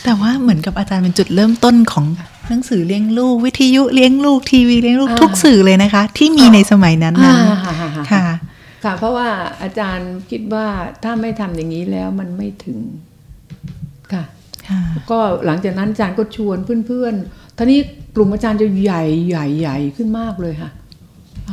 [0.04, 2.06] แต่ว่าเหมือนกับอาจารย์เป็นจุดเริ่มต้นของ
[2.50, 8.24] หนังสือเลี้ยงลูก วิทยุเลี้ยงลูกทีวีเลี้ยงลูกอ่าทุกสื่อเลยนะคะ ที่มีในสมัยนั้นนั้นอ่าค่ะค่ะค่ะค่ะ
[8.84, 9.30] ค่ะ เพราะว่า
[9.62, 10.68] อาจารย์คิดว่า
[11.04, 12.78] ถ้าไม่ทำอย่างนี้แล้วมันไม่ถึง
[14.14, 14.24] ค่ะ
[14.70, 17.80] ค่ะก็หลังจากนั้นอาจารย์ก็ชวนเพื่อนๆท่านี้
[18.16, 20.72] กลุ่มอาจารย์จะใหญ่ใหญ่ใหญ่ขึ้นมากเลยค่ะ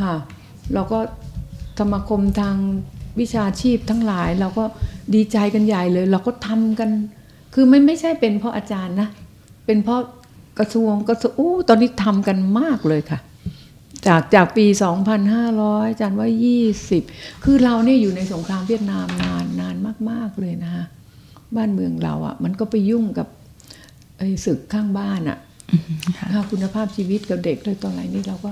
[0.00, 0.14] ค่ะ
[0.74, 0.98] เราก็
[1.78, 2.56] สมาคมทาง
[3.20, 4.64] วิชาชีพทั้งหลาย เราก็
[5.14, 6.90] ดีใจกันใหญ่เลย เราก็ทำกัน
[7.54, 9.08] คือไม่ไม่ใช่เป็นเพราะอาจารย์นะ
[9.66, 10.00] เป็นเพราะ
[10.58, 13.18] กระทรวงกระทรวงอู้ตอนนี้ทำกันมากเลยค่ะ
[14.06, 14.66] จากจากปี
[15.28, 16.28] 2,500อาจารย์ว่า
[16.86, 19.76] 20 คือเราเนี่ยอยู่ในสงครามเวียดนามนานนาน
[20.10, 20.84] มาก ๆ เลยนะคะ
[21.56, 23.28] บ้านเมืองเราอะ่ะ มันก็ไปยุ่งกับ
[24.18, 25.38] ไอ้ศึกข้างบ้านอะ่ะ
[26.32, 28.50] ค่าคุณภาพชีวิตกับเด็กเลยตอนไหนนี่เราก็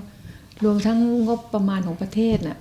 [0.65, 2.59] รวมทั้งงบประมาณของประเทศน่ะ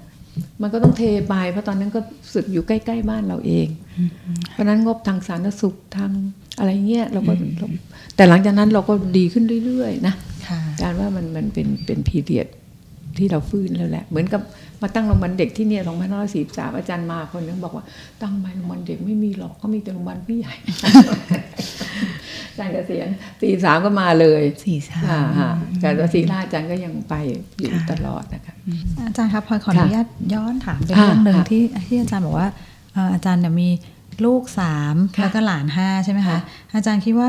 [0.62, 2.00] มันก็ต้องเทไปเพราะตอนนั้นก็
[2.34, 3.67] ศึกอยู่ใกล้ๆบ้านเราเอง
[4.52, 6.12] เพราะฉะนั้นงบทางสาธารณสุขทาง
[6.60, 7.34] อะไรเงี้ยเราก็
[8.15, 10.13] แต่หลังจากนั้นเราก็ดีขึ้นเรื่อยๆนะ
[10.48, 12.47] ค่ะการว่ามันมันเป็นเป็นพีเรียด
[13.18, 14.41] ที่เราฟื้นแล้วแหละ เหมือนกับ
[14.84, 15.84] มาตั้งโรงพยาบาลเด็กที่เนี่ย
[16.70, 17.86] 2543อาจารย์มาคนนึงบอกว่า
[18.22, 20.54] ตั้งไปโรงพยาบาลเด็กไม่มีหรอกก็มีแต่โรงพยาบาลผู้ใหญ่
[22.50, 23.08] อาจารย์เกษียณ
[23.42, 25.52] สี่สามก็มาเลยสี่สามอ่าฮะ
[25.84, 27.14] การว่าศรีราชอาจารย์ก็ยังไป
[27.60, 28.56] อยู่ค่ะตลอดนะคะ
[29.08, 32.50] อาจารย์ครับพลอยขออนุญาตย้อนถามไปค่ะเรื่องหนึ่งค่ะที่ที่อาจารย์บอกว่า
[32.94, 33.70] เอ่ออาจารย์เนี่ยมี
[34.26, 36.38] ลูกสามค่ะแล้วก็หลานห้าใช่ไหมคะ
[36.72, 37.28] ค่ะอาจารย์คิดว่า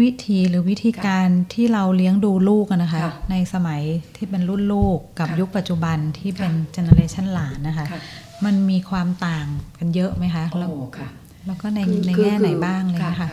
[0.00, 3.82] วิธีหรือวิธีการที่เราเลี้ยงดูลูกอะนะคะค่ะในสมัย
[4.16, 8.00] ที่เป็นรุ่นลูกกับค่ะยุคปัจจุบันที่เป็นค่ะเจเนอเรชันหลานนะคะค่ะ
[8.44, 9.46] มันมีความต่าง
[9.78, 11.08] กันเยอะไหมคะโอ้แล้วค่ะ
[11.46, 13.28] แล้วก็ในคือในคือแง่ไหนคือบ้างเลยนะคะ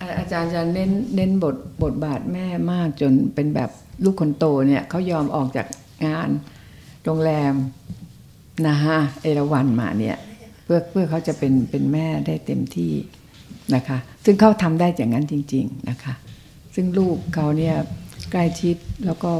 [0.00, 3.70] อ่าอาจารย์จะเน้นเน้นบทบทบาทแม่มากจนเป็นแบบ
[4.04, 5.66] ลูกคนโตเนี่ยเขายอมออกจาก
[6.06, 6.28] งาน
[7.04, 7.54] โรงแรม
[8.68, 10.16] นะฮะเอราวันมาเนี่ย
[10.64, 12.92] เพื่อเพื่อเขาจะเป็นเป็นแม่ได้เต็มที่
[13.74, 16.14] นะคะ ซึ่งเขาทำได้อย่างนั้นจริง ๆนะคะ
[16.74, 17.76] ซึ่งลูกเขาเนี่ย
[18.32, 19.30] ใกล้ชิดแล้วก็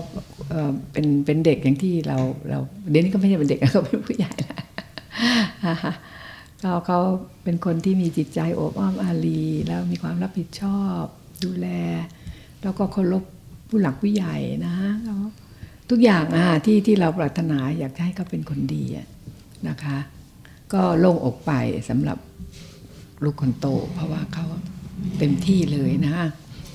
[0.92, 2.18] เป็นเป็นเด็กอย่างที่เรา
[2.50, 2.58] เรา
[2.90, 4.56] เดี๋ยวนี้ก็ไม่ใช่เป็นเด็กเขาเป็นผู้ใหญ่แล้ว
[6.62, 7.00] เขาเขา
[7.44, 11.02] เป็นคนที่มีจิตใจโอบอ้อมอารี แล้วมีความรับผิดชอบ
[11.44, 11.68] ดูแล
[12.62, 13.24] แล้วก็เคารพ
[13.68, 14.74] ผู้หลักผู้ใหญ่นะ
[15.04, 15.16] เขา
[15.90, 18.84] ทุกอย่างอะที่ที่เราปรารถนาอยากจะให้เขาเป็นคนดี
[19.68, 19.98] นะคะ
[20.72, 21.52] ก็โล่งอกไป
[21.88, 22.18] สำหรับ
[23.24, 24.44] ลูกคนโต เพราะว่าเขา
[25.18, 26.12] เต็มที่เลยนะ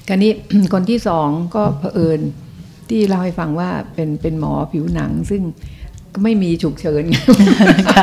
[0.08, 0.32] คราวนี้
[0.74, 2.20] คนที่สองก็เผอิญ
[2.89, 5.41] ที่เล่าให้ฟังว่าเป็นเป็นหมอผิวหนังซึ่ง
[6.14, 7.04] ก็ไม่มีฉุกเฉิน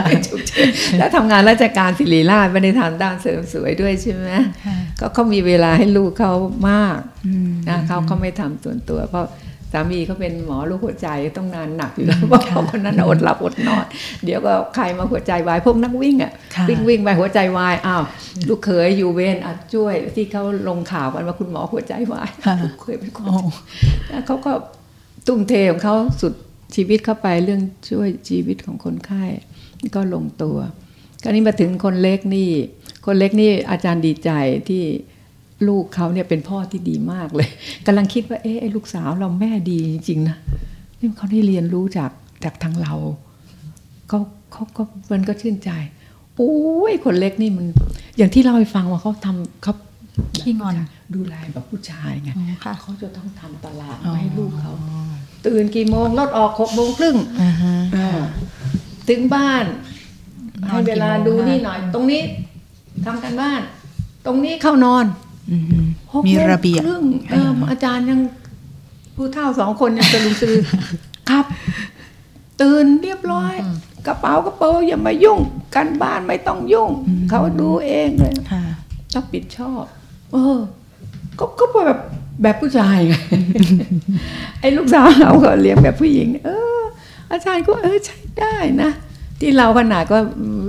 [0.06, 0.68] ไม่ฉุกเฉิน
[0.98, 4.30] แล้วทำงานราชการศิริราชไม่ได้ทำด้านเสริมสวยด้วยใช่ไหม
[4.66, 6.32] ค่ะก็เขามีเวลาให้ลูกเขา
[6.70, 6.98] มาก
[7.68, 9.26] นะเขาเขาไม่ทำส่วนตัว เพราะ
[9.72, 13.86] สามีเขาเป็นหมอลูกหัวใจต้องงานหนักอยู่แล้วเพราะเขาคนนั้นอดหลับอดนอน
[14.24, 18.02] เดี๋ยวก็ใครมาหัวใจวายพวกนักวิ่งอะค่ะวิ่งวิ่งไปหัวใจวายอ้าว
[18.48, 23.38] ลูกเขยอยู่เวรอะช่วยที่เขาลงข่าวกันว่าคุณหมอหัวใจวายค่ะลูกเขยเป็นคนโอ้
[24.08, 24.52] แล้วเขาก็
[25.26, 26.34] ตุ้มเทของเขาสุด
[26.74, 27.60] ชีวิตเข้าไปเรื่อง
[27.90, 29.24] ช่วยชีวิตของคนไข้
[29.80, 30.56] นี่ก็ลงตัว
[31.22, 32.50] คราวนี้มาถึงคนเล็กนี่
[33.06, 34.30] คนเล็กนี่อาจารย์ดีใจ
[34.68, 34.84] ที่
[35.68, 37.48] ลูกเขาเนี่ยเป็นพ่อที่ดีมากเลย
[37.86, 40.36] กำลังคิดว่าเอ๊ะไอ้ลูกสาวเราแม่ดีจริงๆนะ
[40.98, 42.10] นี่เขาได้เรียนรู้จาก
[42.44, 42.94] จากทางเรา
[44.08, 44.18] เขา
[44.52, 44.82] เขาก็
[45.12, 45.70] มันก็ชื่นใจ
[46.36, 46.52] โอ้
[46.90, 47.66] ยคนเล็กนี่มัน
[48.16, 49.74] อย่างที่เล่าให้ฟังว่าเขาทำเขา
[50.38, 50.74] ขี้งอน
[51.14, 54.72] ดูแลแบบผู้ชายไงอ๋อค่ะเขาจะต้องทำตลาดมาให้ลูกเขา
[55.46, 57.74] ตื่นกี่โมงรถออกหกโมงครึ่งอ่าฮะ
[59.08, 59.64] ถึงบ้าน
[60.62, 62.22] นอนให้เวลากี่โมงดูคะนี่หน่อย ตรงนี้
[63.06, 63.60] ทำกันบ้าน
[64.26, 65.29] ตรงนี้เข้านอนอื
[65.80, 68.20] มหกมีโงระเบียบครึ่งเอออาจารย์ยัง
[69.16, 70.62] ผู้เฒ่าสองคนยังสลุมสลือ
[71.30, 71.44] ครับ
[72.60, 73.54] ตื่นเรียบร้อย
[74.06, 75.38] กระเป๋ากระเป๋าอย่ามายุ่ง
[75.74, 76.90] กันบ้านไม่ต้องยุ่ง
[77.30, 78.64] เขาดูเองเลยค่ะ
[79.14, 79.82] รับผิดชอบ
[80.32, 80.58] เออ
[81.38, 82.00] ก็ก็แบบ
[82.42, 83.14] แบบผู้ชายไง
[84.60, 86.80] ไอ้ลูกสาวเราก็เลี้ยงแบบผู้หญิง เออ
[87.32, 88.90] อาจารย์ก็เออใช้ได้นะ
[89.40, 90.18] ที่เราขนาดก็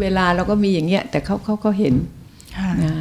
[0.01, 1.93] เวลาเราก็มีอย่างเงี้ย แต่เขาเขาก็เห็น
[2.55, 2.93] ค่ะนะ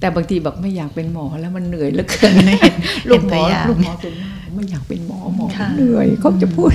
[0.00, 2.74] แต่บางทีบอกไม่อยากเป็นหมอแล้วมันเหนื่อยเหลือเกินเห็น
[3.08, 6.72] ลูกหมตัวออย่างลูกหมอส่วนมากไม่อยากเป็นหมอหมอค่ะเหนื่อยเขาจะพูด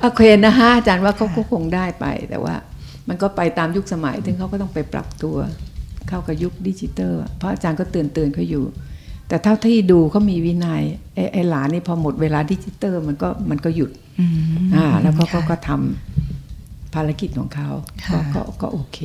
[0.00, 2.54] โอเคนะฮะอาจารย์ว่าเขาก็คงได้ไป แต่ว่า
[3.08, 5.36] มันก็ไปตามยุคสมัยถึงเขาก็ต้องไปปรับตัว
[6.08, 8.64] เข้ากับยุคดิจิตอลเพราะอาจารย์ก็เตือนเตือนเขาอยู่
[9.28, 10.82] แต่เท่าที่ดูเขามีวินัย
[11.14, 13.90] ไอ้ไอ้หลานนี่พอหมดเวลาดิจิตอลมันก็มันก็หยุด
[14.20, 14.32] อืม
[14.74, 16.11] อ่าแล้วก็ก็ค่ะก็ทำ
[16.94, 18.98] ภารกิจของเขาก็ค่ะก็ก็โอเค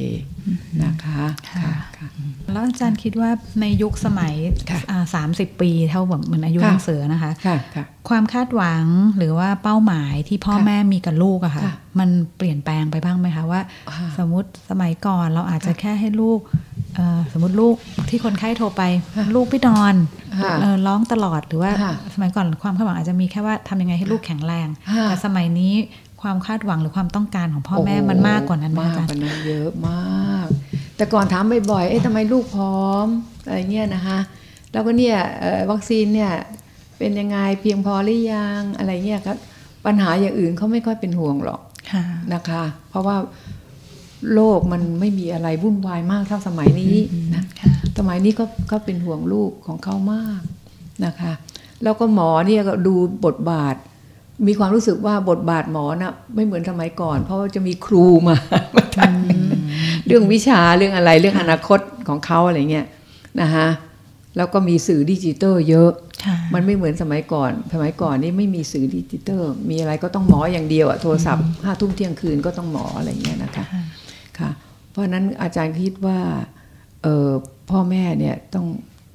[0.84, 2.08] นะคะค่ะค่ะ
[2.52, 3.30] แล้วอาจารย์คิดว่า
[3.62, 4.34] ในยุคสมัย
[4.70, 4.80] ค่ะ
[5.16, 8.86] สามสิบปีเท่าแบบเหมือนอายุค่ะหนังสือนะคะค่ะค่ะความคาดหวัง
[9.18, 13.62] หรือว่าเป้าหมายที่พ่อค่ะแม่มีกับลูกอะค่ะค่ะมันเปลี่ยนแปลงไปบ้างไหมคะว่า
[13.96, 16.40] ค่ะสมมติสมัยก่อนเราอาจจะค่ะแค่ให้ลูก
[16.96, 17.76] เอ่อสมมติลูก
[18.10, 18.84] ที่คนไข้โทรไป
[19.16, 19.96] ค่ะลูกไม่นอน
[20.42, 25.74] ค่ะเอ่อร้องตลอดหรือว่าค่ะสมัยก่อนความคาดหวังอาจจะมีแค่ว่าทำยังไงให้ลูกแข็งแรงค่ะแต่สมัยนี้
[26.28, 30.48] ความคาดหวังหรือความต้องการของพ่อแม่มันมากกว่านั้นไหมมากอาจารกย์ว่านั้นเยอะมาก
[30.98, 33.08] แต่ก่อนถามบ่อยๆเอ๊ะทำไมลูกพร้อม
[33.46, 34.20] อะไรเงี้ยนะคะ
[34.72, 36.32] แล้วก็เนี่ยเอ่อวัคซีนเนี่ย
[36.98, 39.38] เป็นยังไงเพียงพอหรือยังอะไรเงี้ยครับ
[39.86, 41.62] ปัญหาอย่างอื่นเขาไม่ค่อยเป็นห่วงหรอก
[41.92, 42.04] ค่ะ
[42.34, 43.16] นะคะ เพราะว่า
[44.34, 46.96] โลกมันไม่มีอะไรวุ่นวายมากเท่าสมัยนี้
[47.36, 50.42] นะค่ะสมัยนี้ก็ก็เป็นห่วงลูกของเขามาก
[51.06, 51.34] นะคะ
[51.84, 53.76] แล้วก็หมอเนี่ยก็ดูบทบาท
[54.48, 58.36] มีความรู้สึกว่าบทบาทหมอนะไม่เหมือนสมัยก่อน เพราะว่าจะมีครูมา
[58.76, 62.86] มาทำเรื่องวิชาเรื่องอะไรเรื่องอนาคตของเขาอะไรเงี้ย
[63.42, 63.68] นะคะ
[64.38, 65.92] แล้วก็มีสื่อดิจิตอลเยอะ
[66.26, 73.84] ค่ะมันไม่เหมือนสมัยก่อน สมัยก่อนนี่ไม่มีสื่อดิจิตอลมีอะไรก็ต้องหมออย่างเดียวอะโทรศัพท์ห้าทุ่มเที่ยงคืนก็ต้องหมออะไรเงี้ยนะคะค่ะ
[74.40, 74.50] ค่ะ
[74.92, 76.20] เพราะฉะนั้นอาจารย์คิดว่า
[77.04, 77.30] เออ
[77.70, 78.66] พ่อแม่เนี่ยต้อง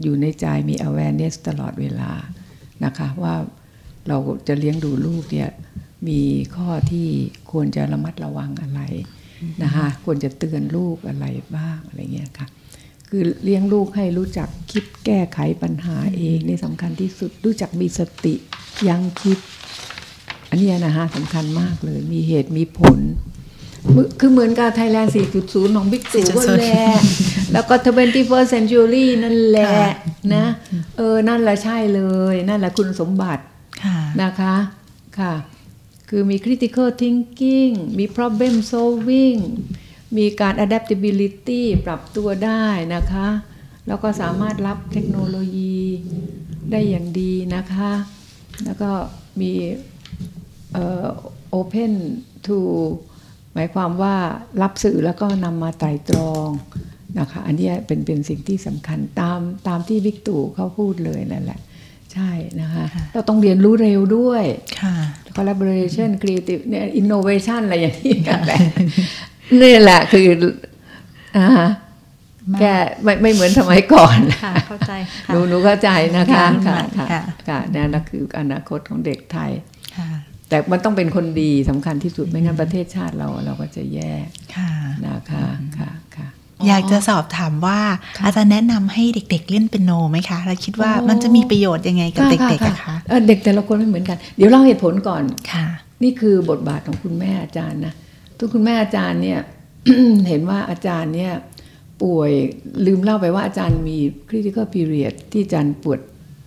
[0.03, 2.11] อยู่ในใจมี awareness ตลอดเวลา
[2.85, 3.35] นะคะว่า
[4.09, 5.50] เราจะเลี้ยงดูลูกเนี่ย
[6.09, 6.20] มี
[6.57, 7.09] ข้อที่
[7.50, 8.80] ควรจะระมัดระวังอะไร
[9.62, 11.26] นะคะควรจะเตือนลูกอะไร
[11.57, 12.46] บ้างอะไรเงี้ยค่ะ
[13.09, 18.34] คือเลี้ยงลูกให้รู้จักคิดแก้ไขปัญหาเองนี่สำคัญที่สุดรู้จักมีสติ
[18.88, 19.38] ยั้งคิด
[20.50, 22.98] อันเนี้ยนะฮะสำคัญมากเลยมีเหตุมีผล
[23.94, 26.84] มือคือเหมือนกับไทยแลนด์ 4.0 ของบิ๊กตู่ก็4.0แหละ
[27.53, 29.74] แล้วก็ 21st century นั่นแหละ
[30.34, 30.44] นะ
[30.96, 33.51] เออ นั่นแหละใช่เลย นั่นแหละคุณสมบัติค่ะ
[34.23, 34.55] นะคะ
[35.19, 35.35] ค่ะ
[36.09, 39.39] คือมี critical thinking มี problem solving
[40.17, 43.29] มีการ adaptability ปรับตัวได้นะคะ
[43.87, 45.81] แล้วก็สามารถรับเทคโนโลยี
[46.71, 47.93] ได้อย่างดีนะคะ
[48.65, 48.91] แล้วก็
[49.41, 49.53] มี
[51.59, 51.93] open
[52.47, 52.59] to
[53.55, 54.17] หมายความว่า
[54.63, 56.49] รับสื่อแล้วก็นำมาไตรตรอง
[57.19, 61.61] นะคะ อันนี้เป็นเป็นสิ่งที่สำคัญตามตามที่วิกตู่เขาพูดเลยนั่นแหละ
[62.15, 64.45] ใช่นะคะ เราต้องเรียนรู้เร็วด้วย
[64.81, 64.95] ค่ะ
[65.37, 68.61] collaboration creative เนี่ย innovation อะไรอย่างนี้กันแหละ
[69.63, 70.27] นี่แหละคือ
[71.39, 71.49] อ่า
[72.61, 72.65] แก
[73.03, 79.51] ไม่ไม่เหมือนสมัยก่อนค่ะเข้าใจหค่ะนูหนูเข้าใจนะคะค่ะค่ะค่ะค่ะค่ะนั่นนะคืออนาคตของเด็กไทย
[79.97, 80.11] ค่ะ
[80.49, 84.13] แต่มันต้องเป็นคนดีสำคัญที่สุดไม่งั้นประเทศชาติเราเราก็จะแย่
[84.57, 84.71] ค่ะ
[85.07, 85.47] นะคะค่ะ
[85.79, 85.91] ค่ะ
[86.69, 87.81] อยากจะสอบถามว่า
[88.25, 95.67] อาจารย์แนะนำให้เด็ก ๆ เล่นเป็นโนไหมคะแล้วคิดว่ามันจะมีประโยชน์ยังไงกับเด็กๆอะคะเอ่อเด็กแต่ละคนไม่เหมือนกัน เดี๋ยวเล่าเหตุผลก่อนค่ะ
[96.03, 97.95] นี่คือบทบาทของคุณแม่อาจารย์นะ
[98.39, 99.41] ทุกคุณแม่อาจารย์เนี่ย
[100.29, 101.33] เห็นว่าอาจารย์เนี่ย
[102.03, 102.33] ป่วย
[102.87, 103.99] ลืมเล่าไปว่าอาจารย์มี
[104.29, 106.01] critical period ที่อาจารย์ปวด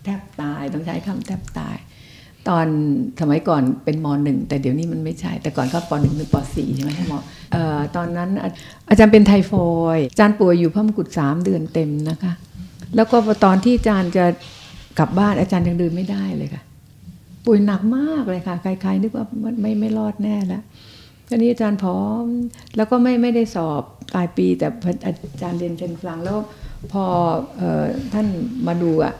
[0.04, 1.78] แทบตายต้องใช้คำแทบตาย
[2.48, 2.68] ตอน
[3.22, 7.35] สมัยก่อนเป็นมหนึ่งแต่เดี๋ยวนี้มันไม่ใช่ แต่ก่อนก็ปหนึ่งเป็นปสี่ใช่ไหมใช่หมอเอ่อ
[7.96, 8.30] ตอนนั้น
[8.90, 12.34] อาจารย์เป็นไทฟอยอาจารย์ป่วยอยู่พระมกุฎสามเดือนเต็มนะคะ
[12.96, 14.26] แล้วก็ตอนที่อาจารย์จะ
[15.00, 16.64] กลับบ้านอาจารย์ยังเดินไม่ได้เลยค่ะ
[17.46, 20.64] ป่วยหนักมากเลยค่ะใครๆนึกว่าไม่ไม่ไม่รอดแน่แล้ว
[21.30, 22.24] ทีนี้อาจารย์พร้อม
[22.76, 23.82] แล้วก็ไม่ไม่ได้สอบ
[24.14, 24.68] ปลายปี แต่
[25.06, 26.38] อาจารย์เรียนเชนฟลังแล้ว
[26.92, 27.04] พอ
[27.62, 28.28] ออท่าน
[28.68, 29.14] มาดูอะ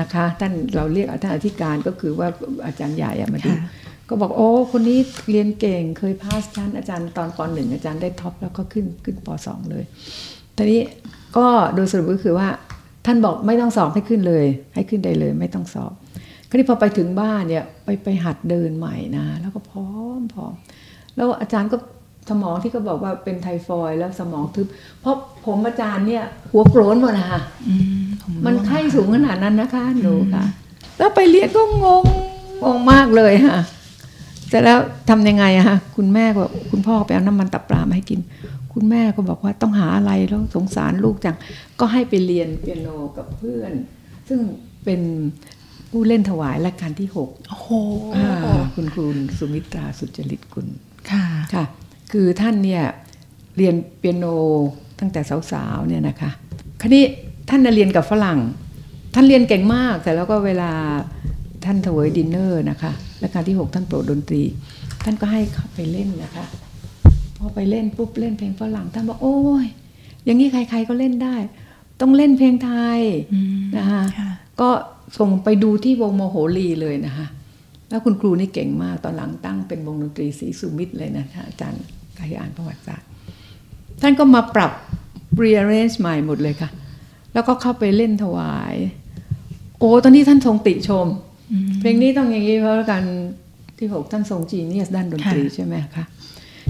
[0.00, 2.28] นะคะ ท่านเราเรียกท่านอธิการก็คือว่า
[2.66, 3.50] อาจารย์ใหญ่มาดู
[4.08, 4.98] ก็บอกโอ้คนนี้
[5.30, 9.84] เรียนเก่งเคยพาสชั้นอาจารย์ตอนปหนึ่งอาจารย์ได้ท็อปแล้วก็ขึ้นขึ้นปสองเลย
[10.56, 10.80] ทีนี้
[11.36, 12.48] ก็โดยสรุปก็คือว่า
[13.06, 15.92] ท่านบอกไม่ต้องสอบให้ขึ้นเลย ให้ขึ้นได้เลยไม่ต้องสอบ
[16.48, 20.52] คราวนี้พอไปถึงบ้านเนี่ยไปไปหัดเดินใหม่นะ แล้วก็พร้อมพร้อม
[21.16, 21.76] แล้วอาจารย์ก็
[22.30, 24.66] สมองที่เขาบอกว่าเป็นไทฟอยด์แล้วสมองทึบ
[25.00, 30.44] เพราะผมอาจารย์เนี่ยหัวโกรนหมดนะคะอืมผมันไข้สูงขนาดนั้นนะคะหนูค่ะ
[30.98, 32.04] แล้วไปเรียนก็งง
[32.62, 33.58] งงมากเลยค่ะ
[34.52, 34.78] แต่แล้ว
[35.08, 38.20] ทำยังไงอะคะคุณแม่ก็บอกคุณพ่อไปเอาน้ำมันตับปลามาให้กิน
[38.72, 41.36] คุณแม่ก็บอกว่าต้องหาอะไรแล้วสงสารลูกจัง
[41.80, 43.72] ก็ให้ไปเรียนเปียโนกับเพื่อน
[44.28, 44.40] ซึ่ง
[44.84, 45.00] เป็น
[45.90, 47.70] ผู้เล่นถวายรัชกาลที่หกโอ้โห
[48.16, 49.06] อ่าคุณครู
[49.38, 50.66] สุมิตราสุจริตกุล
[51.10, 51.24] ค่ะ
[51.54, 51.64] ค่ะ
[52.12, 52.82] คือท่านเนี่ย
[53.56, 54.24] เรียนเปียโน
[54.98, 55.20] ตั้งแต่
[55.52, 56.30] สาวๆเนี่ยนะคะ
[56.80, 57.04] คราวนี้
[57.48, 58.38] ท่านน่ะเรียนกับฝรั่ง
[59.14, 60.70] ท่านเรียนเก่งมากแต่แล้วก็เวลา
[61.64, 62.92] ท่านถวายดินเนอร์นะคะ
[63.22, 64.42] รัชกาลที่ 6 ท่านโปรดดนตรี
[65.04, 66.46] ท่านก็ให้เข้าไปเล่นนะคะ
[67.36, 69.66] พอไปเล่นปุ๊บเล่นเพลงฝรั่งท่านบอกโอ้ย
[70.24, 71.36] อย่างนี้ใคร ๆก็เล่นได้
[72.00, 73.00] ต้องเล่นเพลงไทย
[73.34, 74.68] อืมนะคะค่ะก็
[75.18, 77.26] ส่งไปดูที่วงโมโหรีเลยนะคะ
[77.90, 81.82] แล้วคุณครูนี่เก่งมากตอนหลังตั้งเป็นวงดนตรีศรีสุมิตรเลยนะอาจารย์
[82.16, 83.08] ใครอ่านประวัติศาสตร์
[84.02, 84.72] ท่านก็มาปรับ
[85.42, 86.70] rearrange ใหม่หมดเลยค่ะ
[87.32, 88.74] แล้วก็เข้าไปเล่นถวาย
[89.78, 91.06] โอ้ตอนนี้ท่านทรงติชม
[91.80, 93.02] เพลงนี้ต้องอย่างนี้เพราะกัน
[93.78, 96.04] ที่หกท่านทรงจีเนียสด้านดนตรีค่ะใช่ไหมคะ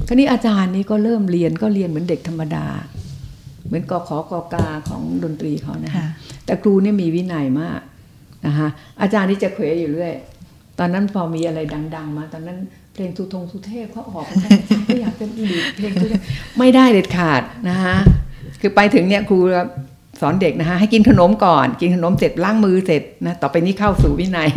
[0.07, 2.67] คราวนี้อาจารย์นี้ก็เริ่มเรียนก็เรียนเหมือนเด็กธรรมดา
[3.67, 6.07] เหมือนกอขอกอกาของดนตรีเขานะคะค่ะ
[6.45, 7.81] แต่ครูเนี่ยมีวินัยมาก
[8.47, 8.69] นะคะ
[9.03, 10.13] อาจารย์ที่จะเขวอยู่เรื่อย
[10.79, 11.61] ตอนนั้นพอมีอะไร
[11.97, 12.59] ดัง ๆ มา ตอนนั้น
[12.93, 14.47] เพลงทุทงทุเทพเขาออกมา
[14.89, 16.21] ก็อยากจะดีดเพลงทุเทพ
[16.59, 17.97] ไม่ได้เด็ดขาดนะคะ
[18.61, 19.39] คือไปถึงเนี่ยครู
[20.23, 24.49] สอนเด็กนะคะให้กินขนมก่อน กินขนมเสร็จล้างมือเสร็จนะต่อไปนี้เข้าสู่วินัย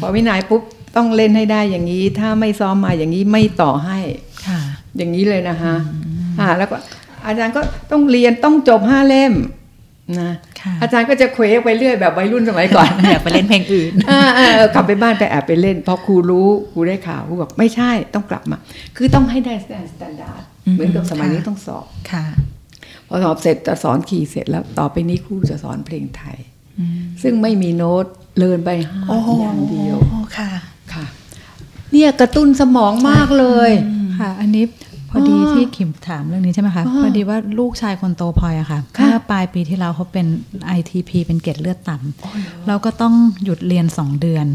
[0.00, 0.62] พอวินัยปุ๊บ
[0.96, 3.98] ต้องเล่นให้ได้อย่างนี้ ถ้าไม่ซ้อมมาอย่างนี้ไม่ต่อให้
[4.46, 4.60] ค่ะ
[4.96, 5.74] อย่างนี้เลยนะคะ
[6.40, 6.76] อ่าแล้วก็
[7.26, 7.60] อาจารย์ก็
[7.90, 9.34] ต้องเรียนต้องจบห้าเล่ม
[10.20, 18.58] นะค่ะอาจารย์ก็จะเคว้งไปเรื่อยแบบวัยรุ่นสมัยก่อนอยากไปเล่นเพลงอื่นอ่าอ่าเออกลับไปบ้านไปแอบไปเล่นพอครูรู้ครูได้ข่าวครูบอกไม่ใช่ต้องกลับมา
[18.96, 22.24] คือต้องให้ได้ standard อืมเหมือนกับสมัยนี้ค่ะต้องสอบค่ะ
[23.08, 26.38] พอสอบเสร็จจะสอนคีย์เสร็จแล้ว ต่อไปนี้ครูจะสอนเพลงไทย
[26.78, 28.06] อืมซึ่งไม่มีโน้ต
[28.38, 29.96] เลินไปห้าโอ้โหอย่างเดียว
[30.36, 30.50] ค่ะ
[30.92, 31.04] ค่ะ
[31.92, 33.70] เนี่ยกระตุ้นสมองมากเลย
[34.18, 34.64] ค่ะ อันนี้
[35.10, 40.26] พอดีอ๋อที่ขิมถามเรื่องนี้ใช่ไหมคะอ๋อพอดีว่าลูกชายคนโตพลอยอะค่ะค่ะเมื่อปลายปีที่แล้วเขาเป็น
[40.78, 44.46] ITP เป็นเกล็ดเลือดต่ำแล้วก็ต้องหยุดเรียน2เดือน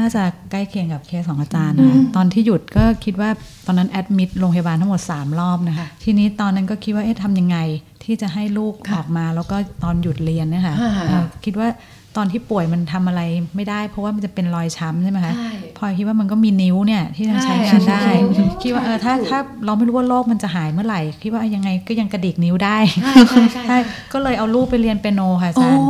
[0.00, 3.30] น่าจะใกล้เคียงกับเคสของอาจารย์นะคะตอนที่หยุดก็คิดว่า
[3.66, 7.58] ตอนนั้นแอดมิดโรงพยาบาลทั้งหมด 3 รอบนะคะ ทีนี้ตอนนั้นก็คิดว่าเอ๊ะทำยังไง
[8.04, 11.68] ที่จะให้ลูกออกมาแล้วก็ตอนหยุดเรียนเนี่ยค่ะค่ะเอ่อคิดว่า
[12.16, 13.22] ตอนที่ป่วยมันทำอะไร
[13.56, 18.14] ไม่ได้ เพราะว่ามันจะเป็นรอยช้ำใช่ไหมคะใช่พลอยคิดว่ามันก็มีนิ้วเนี่ยที่ยังใช้งานได้ใช่
[18.62, 23.78] คิดว่าเออถ้าถ้าเราไม่รู้ว่าโรคมันจะหายเมื่อไหร่คิดว่ายังไงก็ยังกระดิกนิ้วได้ใช่ใช่ใช่ใช่
[24.12, 25.84] ก็เลยเอาลูกไปเรียนเปียโนค่ะอาโอ้จารย์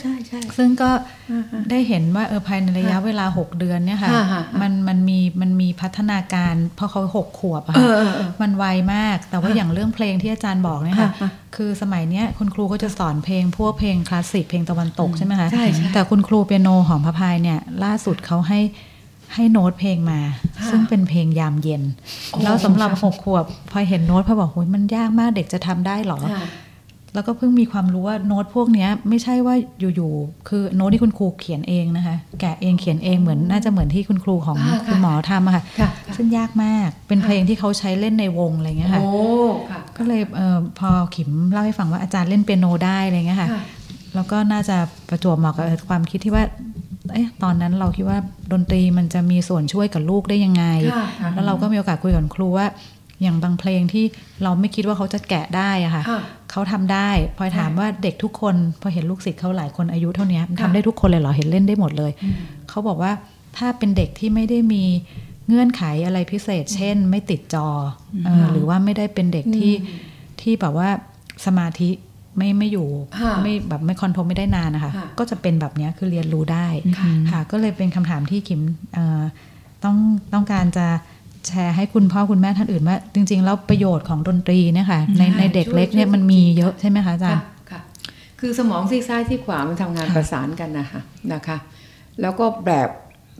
[0.00, 0.90] ใช่ใช่ซึ่งก็
[1.32, 8.64] อ่าฮะได้เห็นว่าเออภายในระยะค่ะเวลา 6 เดือนเนี่ยค่ะค่ะค่ะมันมันมีมันมีพัฒนาการเพราะเขาหกขวบอะเอค่ะอเออเออมันไว
[8.94, 11.10] มาก แต่ว่าค่ะอย่างเรื่องเพลงที่อาจารย์บอกเนี่ยค่ะ
[11.52, 18.60] ค่ะคือสมัยเนี้ยคุณครูก็จะสอนเพลง พวกเพลงคลาสสิกเพลงตะวันตกใช่ไหมคะใช่ใช่แต่คุณครูเปียโนหอมพระพายเนี่ย ล่าสุดเขาให้
[19.34, 20.20] ให้โน้ตเพลงมา
[20.58, 21.82] ค่ะซึ่งเป็นเพลงยามเย็น
[22.30, 26.46] โอ้แล้วสำหรับค่ะหกขวบ พอเห็นโน้ตพอบอกโอ้ยมันยากมากเด็กจะทำได้เหรอค่ะ
[27.14, 29.54] แล้วก็เพิ่งมีความรู้ว่าโน้ตพวกเนี้ยไม่ใช่ว่า
[29.96, 39.10] อยู่ๆ คือโน้ตที่คุณครูเขียนเองนะคะ แกะเองเขียนเองเหมือนน่าจะเหมือนที่คุณครูของค่ะคุณหมอทำอะค่ะค่ะ ซึ่งยากมาก เป็นเพลงที่เขาใช้เล่นในวงอะไรเงี้ยค่ะโอ้
[39.70, 43.62] ค่ะก็เลยเออพอขิมเล่าให้ฟังว่าอาจารย์เล่นเปียโนได้อะไรเงี้ยค่ะค่ะ
[44.14, 44.76] แล้วก็น่าจะ
[45.08, 46.44] ประจวบเหมาะกับเอ่อความคิดที่ว่า
[47.14, 48.18] เอ๊ะตอนนั้นเราคิดว่า
[48.52, 52.66] ดนตรีมันจะมีส่วนช่วยกับลูกได้ยังไงค่ะค่ะแล้วเราก็มีโอกาสคุยกับครูว่า
[53.22, 54.04] อย่างบางเพลงที่
[54.42, 62.34] เราไม่คิดว่าเขาจะแกะได้อะค่ะค่ะเขาทำได้พลอยถามว่าเด็กทุกคน พอเห็นลูกศิษย์เขาหลายคนอายุเท่านี้มันค่ะทำได้ทุกคนเลยเหรอเห็นเล่นได้หมดเลยอืม
[62.68, 63.12] เขาบอกว่า
[63.56, 64.84] ถ้าเป็นเด็กที่ไม่ได้มี
[65.48, 67.68] เงื่อนไขอะไรพิเศษ เช่น ไม่ติดจอ
[68.26, 69.74] เออหรือว่าไม่ได้เป็นเด็กที่
[70.40, 70.88] ที่แบบว่า
[71.46, 71.90] สมาธิ
[72.36, 72.88] ไม่ไม่อยู่
[73.20, 76.66] ค่ะไม่แบบไม่คอนโทรลไม่ได้นานนะคะค่ะก็จะเป็นแบบเนี้ยคือเรียนรู้ได้
[76.98, 78.60] ค่ะค่ะก็เลยเป็นคำถามที่คิม
[78.94, 79.22] เอ่อ
[79.84, 79.96] ต้อง
[80.32, 80.86] ต้องการจะ
[81.46, 87.80] แชร์ให้คุณพ่อคุณแม่ท่านอื่นว่า จริง ๆ แล้วประโยชน์ของดนตรีเนี่ยค่ะในใช่ในเด็กเล็กเนี่ยช่วยมันมีเยอะใช่ไหมคะอาจารค่ะย์ค่ะ
[88.40, 91.00] คือสมองซีกซ้ายที่ขวามันทำงานค่ะประสานกันนะคะ
[91.32, 91.56] นะคะ
[92.20, 92.88] แล้วก็แปลก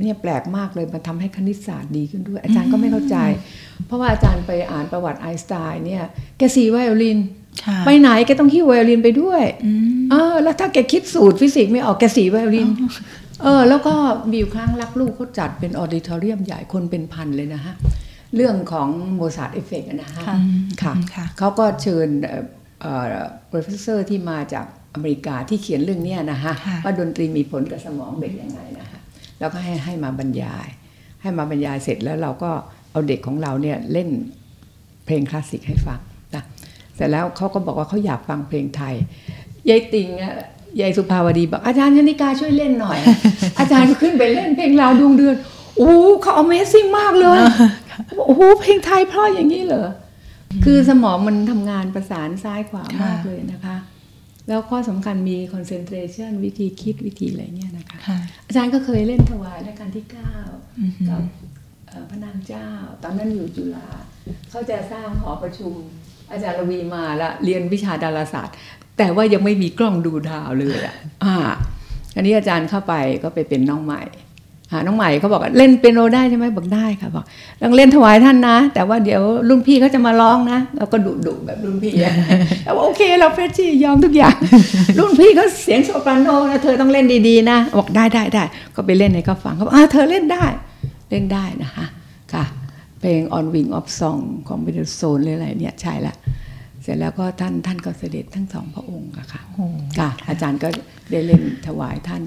[0.01, 3.17] เนี่ยแปลกมากเลยมันทำให้คณิตศาสตร์ดีขึ้นด้วย อาจารย์ก็ไม่เข้าใจ
[3.87, 6.03] เพราะว่าอาจารย์ไปอ่านประวัติไอน์สไตน์เนี่ย
[6.39, 7.19] แกสีไวโอลิน
[7.67, 12.69] ค่ะไปไหนแกต้องหิ้วไวโอลินไปด้วยอืมเออแล้วถ้าแกคิดสูตรฟิสิกส์ไม่ออกแกสีไวโอลิน
[13.43, 13.95] เออ แล้วก็
[14.31, 17.75] มีอยู่ครั้งรักลูกเขาจัดเป็น auditorium ใหญ่คนเป็นพันเลยนะฮะ
[18.37, 20.37] เรื่องของ Mozart effect นะฮะค่ะ
[20.83, 22.45] ค่ะค่ะเขาก็เชิญเอ่อ
[22.81, 23.15] เอ่อ
[23.51, 29.01] professor ที่มาจากอเมริกาที่เขียนเรื่องเนี้ยนะฮะค่ะว่าดนตรีมีผลกับสมองเด็กยังไงนะฮะ
[29.41, 30.69] แล้วก็ให้ให้มาบรรยาย
[31.23, 32.51] ให้มาบรรยายเสร็จแล้วเราก็
[32.93, 34.09] เอาเด็กของเราเนี่ยเล่น
[35.07, 36.01] เพลงคลาสสิกให้ฟัง
[36.35, 36.43] นะ
[36.95, 38.95] เสร็จแล้วเขาก็บอกว่าเขาอยากฟังเพลงไทย
[39.69, 40.35] ยายติงอะ
[40.81, 42.99] ยายสุภาวดีบอกอาจารย์ชนิกาช่วยเล่นหน่อย
[43.59, 45.37] อาจารย์ก็ขึ้นไปเล่นเพลงราวดวงเดือน
[45.77, 47.39] โอ้โหเขา Amazing มากเลย
[48.27, 49.89] โอ้โหเพลงไทยเพราะอย่างนี้เหรอ
[50.65, 53.77] คือสมองมันทำงานประสานซ้ายขวามากค่ะเลยนะคะ
[54.49, 60.05] แล้วข้อสำคัญมี concentration วิธีคิดวิธีอะไรเงี้ยนะคะค่ะอาจารย์ก็เคยเล่นถวายรัชกาลที่
[60.81, 61.23] อือหื9อกับ
[61.89, 62.69] เอ่อพระนางเจ้า
[63.03, 63.89] ตอนนั้นอยู่จุฬา
[64.51, 65.73] เขาจะสร้างหอประชุม
[66.33, 68.57] อาจารย์ระวีมาละเรียนวิชาดาราศาสตร์
[68.99, 71.35] แต่ว่ายังไม่มีกล้องดูดาวเลยอะอ่า
[72.15, 74.03] อันนี้อาจารย์เข้าไปก็ไปเป็นน้องใหม่
[74.73, 77.25] หาน้องใหม่เขาบอกว่าเล่นเปียโนได้ใช่ไหมบอกได้ค่ะบอก
[77.63, 82.15] ต้องเล่นถวายท่านนะ แต่ว่าเดี๋ยวรุ่นพี่เขาจะมาร้องนะเราก็ดุดุแบบรุ่นพี่อะ
[82.65, 84.37] แล้วบอกโอเคเราเฟรชชี่ยอมทุกอย่าง
[84.99, 88.45] รุ่นพี่เขาเสียงโซปราโนนะเธอต้องเล่นดีๆนะบอกได้ได้ได้
[88.77, 90.45] ก็ไปเล่นให้เขาฟังเขาบอกอ่าเธอเล่นได้
[91.11, 91.87] เล่นได้นะคะ
[92.33, 92.45] ค่ะ
[93.01, 96.40] เพลง On Wing of Song ของบิดโซนเลยอะไรเนี่ยใช่ละเส
[96.91, 99.43] ร็จแล้วก็ท่านท่านก็เสด็จทั้งสองพระองค์อะค่ะ
[99.99, 100.69] ค่ะ อาจารย์ก็
[101.11, 102.23] ได้เล่นถวายท่าน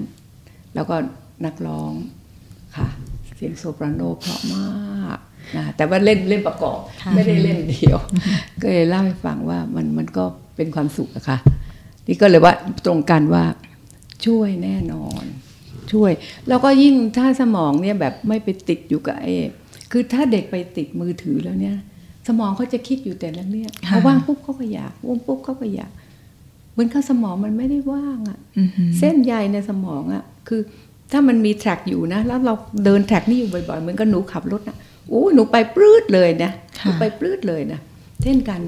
[0.74, 0.96] แล้วก็
[1.44, 1.92] นักร้อง
[2.76, 2.88] ค่ะ
[3.36, 5.18] เสียงโซปราโนเพราะมาก
[5.56, 7.98] นะแต่ว่าเล่นเล่นประกอบค่ะไม่ได้เล่นเดียว
[8.62, 10.24] ก็เลยเล่าให้ฟังว่ามันมันก็
[10.56, 11.38] เป็นความสุขอะค่ะ
[12.06, 12.54] นี่ก็เลยว่า
[12.86, 13.44] ตรงกันว่า
[14.26, 15.24] ช่วยแน่นอน
[15.92, 16.12] ช่วย
[16.48, 19.34] แล้วก็ยิ่งถ้าสมองเนี่ยแบบไม่ไปติดอยู่กับไอ้
[19.92, 21.76] คือถ้าเด็กไปติดมือถือแล้วเนี่ย
[22.28, 25.90] สมองเขาจะคิดอยู่แต่เรื่องเนี้ยค่ะพอว่างปุ๊บเขาก็อยากว่างปุ๊บเขาก็อยาก
[26.72, 30.60] เหมือนเขาสมองมันไม่ได้ว่างอะอือหือเส้นใยในสมองอะคือ
[31.12, 32.54] ถ้ามันมีแทร็กอยู่นะ แล้วเรา
[32.84, 34.76] เดินแทร็กนี่อยู่บ่อยๆ เหมือนกับหนูขับรถนะ
[35.08, 36.50] โอ้ยหนูไปปลื้ดเลยนะ
[36.82, 37.80] หนูไปปลื้ดเลยนะ
[38.22, 38.60] เช่นกัน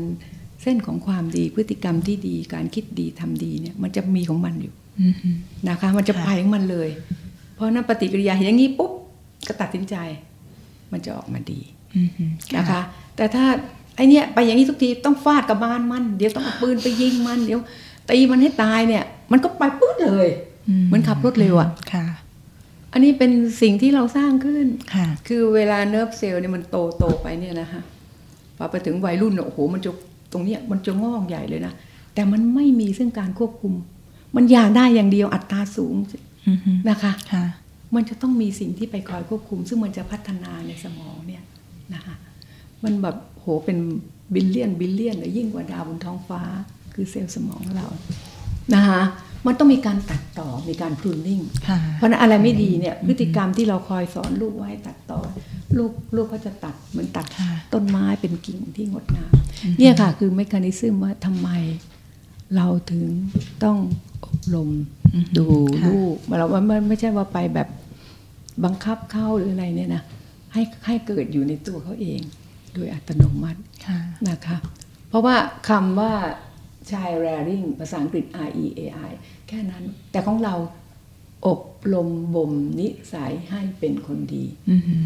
[0.62, 5.34] เส้นของความดีพฤติกรรมที่ดีการคิดดีทำดีเนี่ย มันจะมีของมันอยู่อือหือ
[5.68, 6.88] นะคะ มันจะค่ะไปของมันเลย
[7.54, 8.92] เพราะนั้นปฏิกิริยาเห็นอย่างนี้ปุ๊บ
[9.48, 9.96] ก็ตัดสินใจ
[10.92, 11.85] มันจะออกมาดีอือหือ
[12.56, 12.80] นะคะ
[13.16, 13.44] แต่ถ้า
[13.96, 17.60] ไอเนี้ยไปอย่างนี้ทุกทีต้องฟาดกับบ้านมัน เดี๋ยวต้องเอาปืนไปยิงมันเดี๋ยว
[18.10, 20.28] ตีมันให้ตายเนี่ย มันก็ไปปื๊ดเลย
[20.86, 22.06] เหมือนขับรถเร็วอะค่ะ
[22.92, 23.32] อันนี้เป็น
[23.62, 27.82] สิ่งที่เราสร้างขึ้นค่ะ คือเวลา nerve cell เนี่ยมันโตโตไปเนี่ยนะคะ
[28.56, 29.90] พอไปถึงวัยรุ่นเนี่ยโอ้โหมันจะ
[30.32, 31.72] ตรงเนี้ยมันจะงอกใหญ่เลยนะ
[32.14, 33.74] แต่มันไม่มีซึ่งการควบคุม
[34.36, 35.94] มันอยากได้อย่างเดียวอัตราสูง
[36.48, 37.44] อือหือนะคะค่ะ
[37.94, 41.42] มันจะต้องมีสิ่งที่ไปคอยควบคุม ซึ่งมันจะพัฒนาในสมองเนี่ย
[41.94, 42.14] นะคะ
[42.84, 43.78] มันแบบโหเป็น
[44.34, 46.42] billion billion เลยยิ่งกว่าดาวบนท้องฟ้า
[46.94, 47.86] คือเซลล์สมองเรา
[48.74, 49.02] นะคะ
[49.46, 55.20] มันต้องมีการตัดต่อมีการ pruning ค่ะเพราะฉะนั้นอะไรไม่ดีเนี่ยพฤติกรรมที่เราคอยสอนลูกไว้ตัดต่อ
[55.78, 59.32] ลูกลูกก็จะตัดเหมือนตัดค่ะต้นไม้เป็นกิ่งที่งดงาม
[59.78, 61.48] เนี่ยค่ะคือ mechanism ว่าทำไม
[62.56, 63.04] เราถึง
[63.64, 63.78] ต้อง
[64.24, 64.68] อบรม
[65.38, 65.46] ดู
[65.80, 67.68] ค่ะลูกเราว่ามันไม่ใช่ว่าไปแบบ
[68.64, 70.02] บังคับเขาหรืออะไรเนี่ยนะ
[70.56, 72.20] ให้ให้เกิดอยู่ในตัวเขาเอง
[72.74, 73.98] โดยอัตโนมัติค่ะ
[74.28, 74.56] นะคะ
[75.08, 75.36] เพราะว่า
[75.68, 76.12] คำว่า
[76.90, 79.10] child rearing ภาษาอังกฤษ R E A I
[79.48, 80.54] แค่นั้น แต่ของเรา
[81.46, 81.60] อบ
[81.92, 85.04] รมบ่มนิสัยให้เป็นคนดีอือหือ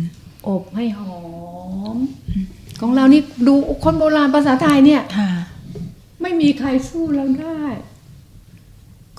[0.48, 1.18] อบให้หอ
[1.94, 1.98] ม
[2.80, 5.30] ของเรานี่ดูคนโบราณภาษาไทยเนี่ยค่ะ
[6.22, 7.62] ไม่มีใครสู้เราได้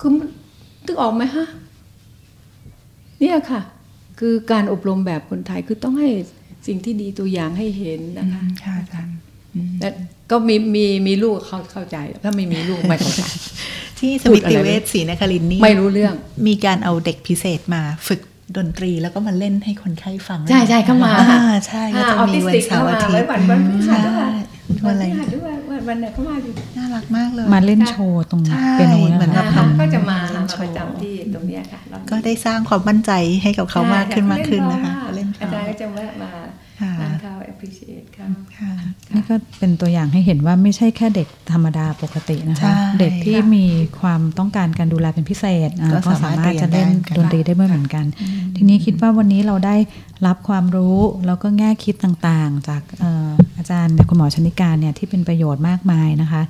[0.00, 0.28] คือมัน
[0.86, 1.46] ตึกออกไหมฮะ
[3.20, 3.60] เนี่ยค่ะ
[4.20, 6.08] คือการอบรมแบบคนไทยคือต้องให้
[6.66, 9.16] สิ่งที่ดีตัวอย่างให้เห็นนะคะค่ะอาจารย์
[9.80, 9.88] แต่
[10.30, 13.22] ก็มีมีมีลูกเขาเข้าใจ ถ้าไม่มีลูกไม่เข้าใจ
[13.98, 16.14] ที่สพูมิดอะไรติเวชศรีนครินทร์นี่ไม่รู้เรื่อง
[16.46, 18.20] มีการเอาเด็กพิเศษมาฝึก
[18.56, 24.28] ดนตรีแล้วก็มาเล่นให้คนไข้ฟัง ใช่ใช่เข้ามาอ่ใช่ก็จะมีวันเสาร์อาทิตไว้ย์วันวันพฤหัสด้
[24.86, 33.12] วันนอะไรพฤหัสด้วยวันวันไหนเขามาอยู่น่ารักมากเลย มาเล่นโชว์ตรงใช่เปียโนเหมือนนะแบบคะก็จะมาเล่นโชประว์จำที่ตรงนี้ค่ะก็ได้สร้างความมั่นใจ
[33.42, 36.30] ให้กับเขามากขึ้นมากขึ้นนะคะเล่นโชว์อาจารย์ก็จะแวะมา
[36.82, 38.28] ค่ะทานข้าว appreciate ค่ะ
[38.58, 38.72] ค่ะ
[39.14, 43.66] นี่ก็เป็นตัวอย่างให้เห็นว่าไม่ใช่แค่เด็กธรรมดาปกตินะใช่คะ เด็กที่ค่ะมี
[44.00, 48.04] ความต้องการการดูแลเป็นพิเศษอ่าก็ก็สาสามารถมารถจะเล่นเรียนได้ดนตรีได้เหมือนกัน
[48.56, 49.76] ทีนี้คิดว่าวันนี้เราได้
[50.26, 53.28] รับความรู้แล้วก็แง่คิดต่างๆ จากเอ่อ
[53.58, 56.42] อาจารย์คุณหมอชนิการเนี่ยที่เป็นประโยชน์มากมายนะคะ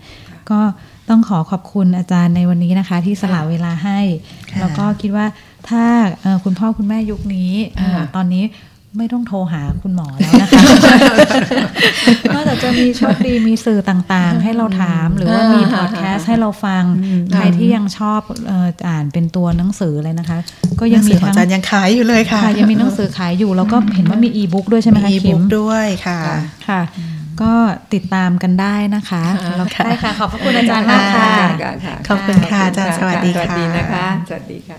[0.51, 0.61] ก็
[1.09, 4.01] ต้องขอขอบคุณอาจารย์ในวันนี้นะคะ ที่สละเวลาให้
[4.51, 5.27] ค่ะแล้วก็คิดว่า
[5.69, 5.85] ถ้า
[6.23, 8.45] เอ่อคุณพ่อคุณแม่ยุคนี้เอ่อค่ะตอนนี้
[8.99, 10.63] ไม่ต้องโทรหาคุณหมอแล้วนะคะ
[12.35, 16.85] นอกจากจะมีโชคดีมีสื่อต่างๆ ให้เราถาม หรือว่ามีพอดแคสต์ให้เราฟัง
[17.33, 20.39] ใครที่ยังชอบเอ่ออ่านเป็นตัวหนังสือเลยนะคะ
[20.81, 26.21] ก็หยันังงสืมีอของทั้งอาจารย์ยังขายอยู่เลยค่ะค่ะ ยังมีหนังสือขายอยู่ แล้วก็เห็นว่ามีอีบุ๊กด้วยใช่ไหมคะมีคิบุ๊มกด้วยค่ะ
[26.69, 26.83] ค่ะ
[27.43, 27.53] ก็
[27.95, 31.31] ติดตามกันได้นะคะค่ะแล้วได้ค่ะ ขอบพระคุณอาจารย์มากค่ะ
[31.87, 34.79] ค่ะขอบคุณค่ะอาจารย์สวัสดีสวัสดีค่ะนะคะสวัสดีค่ะ